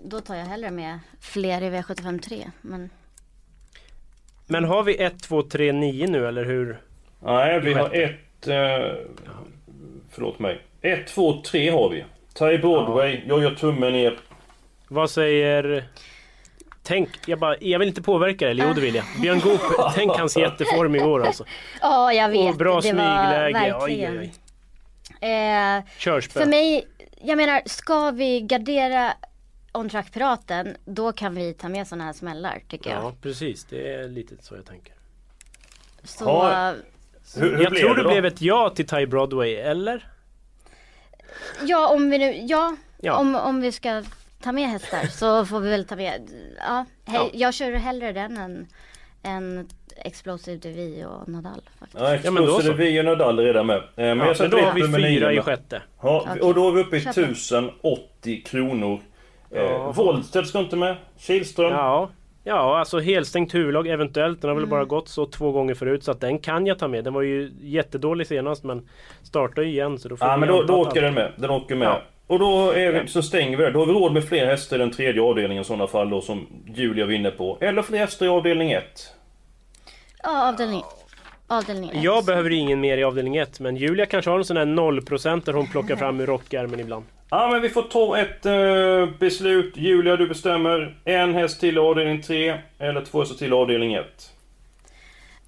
då 0.04 0.20
tar 0.20 0.36
jag 0.36 0.46
hellre 0.46 0.72
med 0.72 1.00
fler 1.22 1.62
i 1.62 1.70
V75 1.70 2.20
3. 2.22 2.52
Men 2.62 2.90
Men 4.48 4.64
har 4.64 4.84
vi 4.84 4.96
1, 5.04 5.24
2, 5.24 5.42
3, 5.42 5.72
9 5.72 6.08
nu 6.08 6.28
eller 6.28 6.46
hur? 6.46 6.78
Nej, 7.24 7.60
vi 7.60 7.74
har 7.74 7.90
Sjätte. 7.90 8.14
Ett... 8.42 8.48
Eh, 8.48 8.98
förlåt 10.12 10.40
mig. 10.40 10.62
Ett, 10.82 11.08
två, 11.08 11.42
tre 11.42 11.70
har 11.70 11.90
vi. 11.90 12.06
Ty 12.34 12.58
Broadway, 12.58 13.22
jag 13.28 13.42
gör 13.44 13.56
tummen 13.56 13.94
ner. 13.94 14.20
Vad 14.88 15.10
säger... 15.10 15.88
Tänk, 16.84 17.10
jag, 17.26 17.40
bara, 17.40 17.58
jag 17.60 17.80
vill 17.80 17.88
inte 17.88 18.02
påverka 18.02 18.46
det, 18.46 18.52
eller 18.52 18.68
jo 18.68 18.74
det 18.74 18.82
vill 18.82 18.96
jag. 18.96 19.06
Björn 19.22 19.40
Goop, 19.40 19.62
tänk 19.96 20.12
hans 20.12 20.38
jätteform 20.38 20.96
igår 20.96 21.26
alltså. 21.28 21.46
Ja, 21.82 22.14
jag 22.14 22.30
vet. 22.30 22.50
Och 22.52 22.56
bra 22.58 22.76
det 22.76 22.82
smygläge. 22.82 23.54
var 23.54 23.86
Oj, 23.86 24.02
verkligen. 24.02 24.20
oj, 24.20 24.32
Eh, 25.30 25.84
Körspö. 25.98 26.40
för 26.40 26.48
mig, 26.50 26.88
jag 27.22 27.38
menar, 27.38 27.62
ska 27.66 28.12
vi 28.12 28.42
gardera 28.42 29.14
On 29.72 29.90
Track 29.90 30.14
Piraten, 30.14 30.78
då 30.86 31.12
kan 31.12 31.36
vi 31.36 31.54
ta 31.54 31.70
med 31.70 31.88
sådana 31.88 32.04
här 32.04 32.14
smällar 32.14 32.60
tycker 32.70 32.90
jag. 32.90 33.04
Ja, 33.04 33.14
precis. 33.22 33.64
Det 33.66 33.94
är 33.94 34.08
lite 34.08 34.36
så 34.44 34.56
jag 34.56 34.66
tänker. 34.66 34.94
Så, 36.04 36.26
Ja. 36.26 36.74
Hur, 37.38 37.56
hur 37.58 37.64
jag 37.64 37.76
tror 37.76 37.96
det 37.96 38.04
det 38.04 38.10
blev 38.10 38.26
ett 38.26 38.42
ja 38.42 38.70
till 38.70 38.88
Ty 38.88 39.06
Broadway, 39.06 39.54
eller? 39.56 40.08
ja 41.66 41.88
om 41.94 42.10
vi 42.10 42.18
nu, 42.18 42.34
ja, 42.46 42.76
Ja. 43.04 43.16
Om, 43.18 43.36
om 43.36 43.62
vi 43.62 43.72
ska 43.72 44.04
ta 44.44 44.52
med 44.52 44.70
hästar 44.70 45.06
så 45.08 45.46
får 45.46 45.60
vi 45.60 45.70
väl 45.70 45.86
ta 45.86 45.96
med, 45.96 46.22
ja, 46.58 46.86
he, 47.06 47.18
Ja. 47.18 47.30
jag 47.34 47.54
kör 47.54 47.72
hellre 47.72 48.12
den 48.12 48.38
än, 48.38 48.68
än 49.24 49.70
Explosive 49.98 50.58
Devi 50.58 51.06
och 51.06 51.30
Nadal 51.30 51.62
faktiskt. 51.80 52.02
Ja, 52.04 52.16
Ja, 52.24 52.32
men 52.32 52.44
då 52.44 52.50
Explosive 52.50 52.74
så. 52.74 52.78
vi 52.78 53.00
och 53.02 53.06
Nadal 53.06 53.40
är 53.40 53.44
redan 53.44 53.66
med. 53.68 53.78
Eh, 53.78 53.84
Men 53.96 54.18
Ja, 54.20 54.26
jag 54.26 54.40
men 54.40 54.50
då 54.50 54.58
har 54.60 54.74
vi 54.74 54.82
fyra 54.82 54.98
nio 54.98 55.32
i 55.32 55.36
med. 55.36 55.44
sjätte. 55.44 55.82
Ja, 56.02 56.26
Okej. 56.30 56.42
och 56.42 56.54
då 56.54 56.68
är 56.68 56.72
vi 56.72 56.82
uppe 56.82 56.98
i 56.98 57.02
Köp 57.02 57.16
den. 57.16 57.24
1080 57.32 58.44
kronor. 58.46 59.00
Eh, 59.52 59.62
Ja. 59.62 59.92
Wollstedt 59.92 60.48
ska 60.48 60.60
inte 60.60 60.76
med. 60.76 60.98
Kihlström. 61.20 61.72
Ja. 61.74 62.10
Ja, 62.44 62.80
alltså 62.80 63.00
helstängt 63.00 63.54
huvudlag 63.54 63.88
eventuellt. 63.88 64.42
Den 64.42 64.50
har 64.50 64.56
väl 64.56 64.68
bara 64.68 64.86
gått 64.86 65.10
så 65.10 65.26
två 65.26 65.52
gånger 65.52 65.74
förut 65.74 66.04
så 66.04 66.12
att 66.12 66.22
den 66.22 66.40
kan 66.40 66.66
jag 66.66 66.80
ta 66.80 66.88
med. 66.88 67.04
Den 67.04 67.14
var 67.14 67.22
ju 67.22 67.52
jättedålig 67.62 68.28
senast 68.28 68.64
men 68.64 68.90
startar 69.24 69.62
ju 69.62 69.70
igen 69.70 70.00
så 70.00 70.10
då 70.10 70.18
får 70.18 70.28
Ja, 70.28 70.38
men 70.38 70.50
då, 70.50 70.64
då 70.64 70.76
åker 70.82 71.02
den 71.02 71.14
med. 71.14 71.32
Den 71.36 71.50
åker 71.50 71.76
med. 71.76 71.88
Ja. 71.88 72.02
Och 72.28 72.40
då 72.40 72.72
är 72.72 73.06
så 73.06 73.22
stänger 73.22 73.58
vi 73.58 73.64
det. 73.64 73.72
Då 73.72 73.80
har 73.80 73.86
vi 73.86 73.94
råd 73.94 74.14
med 74.14 74.24
fler 74.24 74.46
hästar 74.46 74.76
i 74.76 74.80
den 74.80 74.92
tredje 74.92 75.22
avdelningen 75.22 75.62
i 75.62 75.66
sådana 75.66 75.88
fall 75.88 76.10
då 76.10 76.22
som 76.22 76.48
Julia 76.76 77.06
vinner 77.06 77.32
på. 77.32 77.58
Eller 77.62 77.82
fler 77.82 77.98
hästar 77.98 78.26
i 78.26 78.30
avdelning 78.30 78.72
1. 78.72 78.84
Ja, 80.24 80.50
avdelning, 80.50 80.84
avdelning 81.48 81.90
ett. 81.90 82.04
Jag 82.04 82.26
behöver 82.26 82.50
ingen 82.50 82.80
mer 82.80 82.98
i 82.98 83.04
avdelning 83.04 83.38
1 83.38 83.60
men 83.60 83.76
Julia 83.76 84.06
kanske 84.06 84.32
har 84.32 84.38
en 84.38 84.46
sån 84.46 84.58
här 84.58 84.66
0% 84.66 85.46
där 85.46 85.54
hon 85.54 85.68
plockar 85.68 85.96
fram 85.96 86.20
ur 86.20 86.26
rockärmen 86.26 86.80
ibland. 86.80 87.06
Ja 87.34 87.50
men 87.52 87.62
vi 87.62 87.70
får 87.70 87.84
ta 87.84 88.18
ett 88.18 88.46
eh, 88.46 89.20
beslut. 89.20 89.78
Julia 89.78 90.16
du 90.16 90.28
bestämmer. 90.28 90.98
En 91.06 91.34
häst 91.34 91.60
till 91.60 91.76
i 91.76 91.80
avdelning 91.80 92.22
3. 92.22 92.62
Eller 92.78 93.06
två 93.06 93.20
hästar 93.20 93.36
till 93.36 93.50
i 93.50 93.56
avdelning 93.56 93.94
1. 93.94 94.34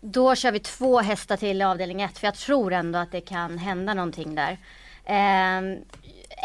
Då 0.01 0.35
kör 0.35 0.51
vi 0.51 0.59
två 0.59 0.99
hästar 0.99 1.37
till 1.37 1.61
i 1.61 1.63
avdelning 1.63 2.01
1 2.01 2.17
för 2.17 2.27
jag 2.27 2.35
tror 2.35 2.73
ändå 2.73 2.99
att 2.99 3.11
det 3.11 3.21
kan 3.21 3.57
hända 3.57 3.93
någonting 3.93 4.35
där. 4.35 4.57
Eh, 5.05 5.71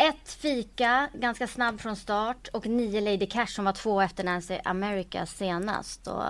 ett 0.08 0.32
fika, 0.40 1.08
ganska 1.14 1.46
snabb 1.46 1.80
från 1.80 1.96
start 1.96 2.48
och 2.52 2.66
nio 2.66 3.00
Lady 3.00 3.26
Cash 3.26 3.46
som 3.46 3.64
var 3.64 3.72
två 3.72 4.00
efter 4.00 4.24
Nancy 4.24 4.58
America 4.64 5.26
senast. 5.26 6.06
Och, 6.06 6.24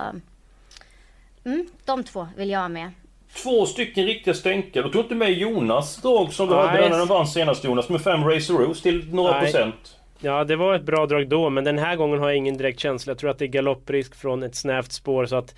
mm, 1.45 1.67
de 1.85 2.03
två 2.03 2.27
vill 2.37 2.49
jag 2.49 2.59
ha 2.59 2.69
med. 2.69 2.91
Två 3.35 3.65
stycken 3.65 4.05
riktiga 4.05 4.33
stänkare. 4.33 4.83
Du 4.83 4.89
tog 4.89 5.01
inte 5.01 5.15
med 5.15 5.33
Jonas 5.33 6.01
drag 6.01 6.33
som 6.33 6.47
du 6.47 6.55
Nej. 6.55 6.67
hade 6.67 6.89
när 6.89 6.97
den 6.97 7.07
vann 7.07 7.27
senast 7.27 7.63
Jonas. 7.63 7.89
Med 7.89 8.01
fem 8.01 8.23
Racer 8.23 8.53
Rose 8.53 8.83
till 8.83 9.13
några 9.13 9.31
Nej. 9.31 9.41
procent. 9.41 9.95
Ja, 10.19 10.43
det 10.43 10.55
var 10.55 10.75
ett 10.75 10.83
bra 10.83 11.05
drag 11.05 11.29
då, 11.29 11.49
men 11.49 11.63
den 11.63 11.77
här 11.77 11.95
gången 11.95 12.19
har 12.19 12.27
jag 12.27 12.37
ingen 12.37 12.57
direkt 12.57 12.79
känsla. 12.79 13.11
Jag 13.11 13.17
tror 13.17 13.29
att 13.29 13.39
det 13.39 13.45
är 13.45 13.47
galopprisk 13.47 14.15
från 14.15 14.43
ett 14.43 14.55
snävt 14.55 14.91
spår, 14.91 15.25
så 15.25 15.35
att 15.35 15.55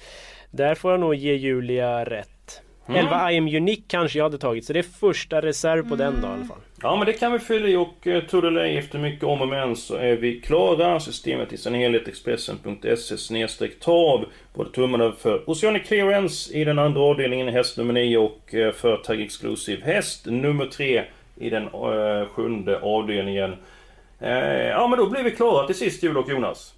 där 0.51 0.75
får 0.75 0.91
jag 0.91 0.99
nog 0.99 1.15
ge 1.15 1.34
Julia 1.34 2.05
rätt. 2.05 2.62
Mm. 2.91 3.06
11 3.06 3.32
I 3.32 3.38
am 3.38 3.47
unique 3.47 3.84
kanske 3.88 4.19
jag 4.19 4.25
hade 4.25 4.38
tagit, 4.38 4.65
så 4.65 4.73
det 4.73 4.80
är 4.80 4.84
första 4.84 5.41
reserv 5.41 5.89
på 5.89 5.95
den 5.95 6.21
då 6.21 6.27
i 6.27 6.32
alla 6.32 6.45
fall. 6.45 6.58
Ja 6.82 6.95
men 6.95 7.06
det 7.06 7.13
kan 7.13 7.32
vi 7.32 7.39
fylla 7.39 7.67
i 7.67 7.75
och 7.75 8.08
eh, 8.08 8.23
eller 8.34 8.62
ej, 8.62 8.77
efter 8.77 8.99
mycket 8.99 9.23
om 9.23 9.41
och 9.41 9.47
men 9.47 9.75
så 9.75 9.95
är 9.95 10.15
vi 10.15 10.41
klara. 10.41 10.99
Systemet 10.99 11.54
i 11.54 11.58
sin 11.58 11.73
helhet 11.73 12.08
Expressen.se 12.08 13.17
snedstreck 13.17 13.80
trav. 13.80 14.25
Både 14.54 14.71
tummarna 14.71 15.12
för 15.12 15.49
Oceanic 15.49 15.88
Clearance 15.88 16.54
i 16.58 16.63
den 16.63 16.80
andra 16.80 17.01
avdelningen 17.01 17.47
häst 17.47 17.77
nummer 17.77 17.93
9 17.93 18.17
och 18.17 18.56
eh, 18.56 18.73
för 18.73 18.97
Tag 18.97 19.21
Exclusive 19.21 19.86
häst 19.86 20.25
nummer 20.25 20.65
3 20.65 21.04
i 21.36 21.49
den 21.49 21.63
eh, 21.63 22.27
sjunde 22.27 22.80
avdelningen. 22.80 23.56
Eh, 24.19 24.67
ja 24.67 24.88
men 24.88 24.99
då 24.99 25.10
blir 25.10 25.23
vi 25.23 25.32
klara 25.32 25.67
till 25.67 25.75
sist 25.75 26.04
Julia 26.04 26.19
och 26.19 26.30
Jonas. 26.30 26.73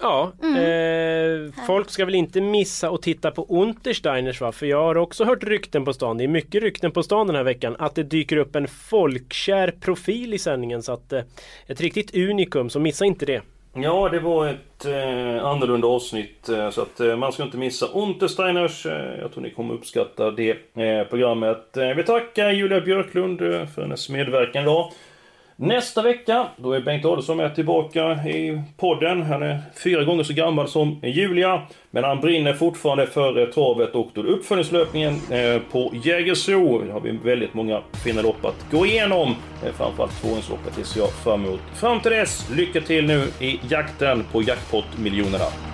Ja, 0.00 0.32
eh, 0.42 1.66
folk 1.66 1.90
ska 1.90 2.04
väl 2.04 2.14
inte 2.14 2.40
missa 2.40 2.90
att 2.90 3.02
titta 3.02 3.30
på 3.30 3.46
Untersteiners 3.48 4.40
va? 4.40 4.52
För 4.52 4.66
jag 4.66 4.82
har 4.82 4.96
också 4.96 5.24
hört 5.24 5.44
rykten 5.44 5.84
på 5.84 5.92
stan, 5.92 6.18
det 6.18 6.24
är 6.24 6.28
mycket 6.28 6.62
rykten 6.62 6.90
på 6.90 7.02
stan 7.02 7.26
den 7.26 7.36
här 7.36 7.42
veckan, 7.42 7.76
att 7.78 7.94
det 7.94 8.02
dyker 8.02 8.36
upp 8.36 8.56
en 8.56 8.68
folkkär 8.68 9.74
profil 9.80 10.34
i 10.34 10.38
sändningen. 10.38 10.82
Så 10.82 10.92
att 10.92 11.12
eh, 11.12 11.22
ett 11.66 11.80
riktigt 11.80 12.14
unikum, 12.14 12.70
så 12.70 12.80
missa 12.80 13.04
inte 13.04 13.26
det. 13.26 13.42
Ja, 13.76 14.08
det 14.08 14.20
var 14.20 14.46
ett 14.46 14.84
eh, 14.84 15.44
annorlunda 15.44 15.86
avsnitt 15.88 16.48
eh, 16.48 16.70
så 16.70 16.82
att 16.82 17.00
eh, 17.00 17.16
man 17.16 17.32
ska 17.32 17.42
inte 17.42 17.56
missa 17.56 17.86
Untersteiners. 17.86 18.86
Eh, 18.86 19.18
jag 19.20 19.32
tror 19.32 19.42
ni 19.42 19.50
kommer 19.50 19.74
uppskatta 19.74 20.30
det 20.30 20.50
eh, 20.50 21.08
programmet. 21.10 21.76
Eh, 21.76 21.88
vi 21.88 22.02
tackar 22.02 22.50
Julia 22.50 22.80
Björklund 22.80 23.40
eh, 23.42 23.66
för 23.66 23.82
hennes 23.82 24.08
medverkan 24.08 24.62
idag. 24.62 24.92
Nästa 25.56 26.02
vecka, 26.02 26.46
då 26.56 26.72
är 26.72 26.80
Bengt 26.80 27.04
Adolfsson 27.04 27.36
med 27.36 27.54
tillbaka 27.54 28.12
i 28.28 28.62
podden. 28.76 29.22
Han 29.22 29.42
är 29.42 29.60
fyra 29.84 30.04
gånger 30.04 30.22
så 30.22 30.32
gammal 30.32 30.68
som 30.68 31.00
Julia. 31.02 31.62
Men 31.90 32.04
han 32.04 32.20
brinner 32.20 32.54
fortfarande 32.54 33.06
för 33.06 33.46
travet 33.46 33.94
och 33.94 34.10
då 34.14 34.22
uppföljningslöpningen 34.22 35.14
eh, 35.30 35.62
på 35.72 35.92
Jägersro. 36.04 36.78
Där 36.78 36.92
har 36.92 37.00
vi 37.00 37.10
väldigt 37.10 37.54
många 37.54 37.82
fina 38.04 38.22
lopp 38.22 38.44
att 38.44 38.66
gå 38.70 38.86
igenom. 38.86 39.36
Eh, 39.64 39.72
framförallt 39.72 40.22
tvåhundsloppet 40.22 40.72
det 40.76 40.84
ser 40.84 41.00
jag 41.00 41.12
fram 41.12 41.44
emot. 41.44 41.60
Fram 41.74 42.00
till 42.00 42.10
dess, 42.10 42.50
lycka 42.56 42.80
till 42.80 43.06
nu 43.06 43.26
i 43.40 43.60
jakten 43.68 44.24
på 44.32 44.42
jackpot-miljonerna. 44.42 45.73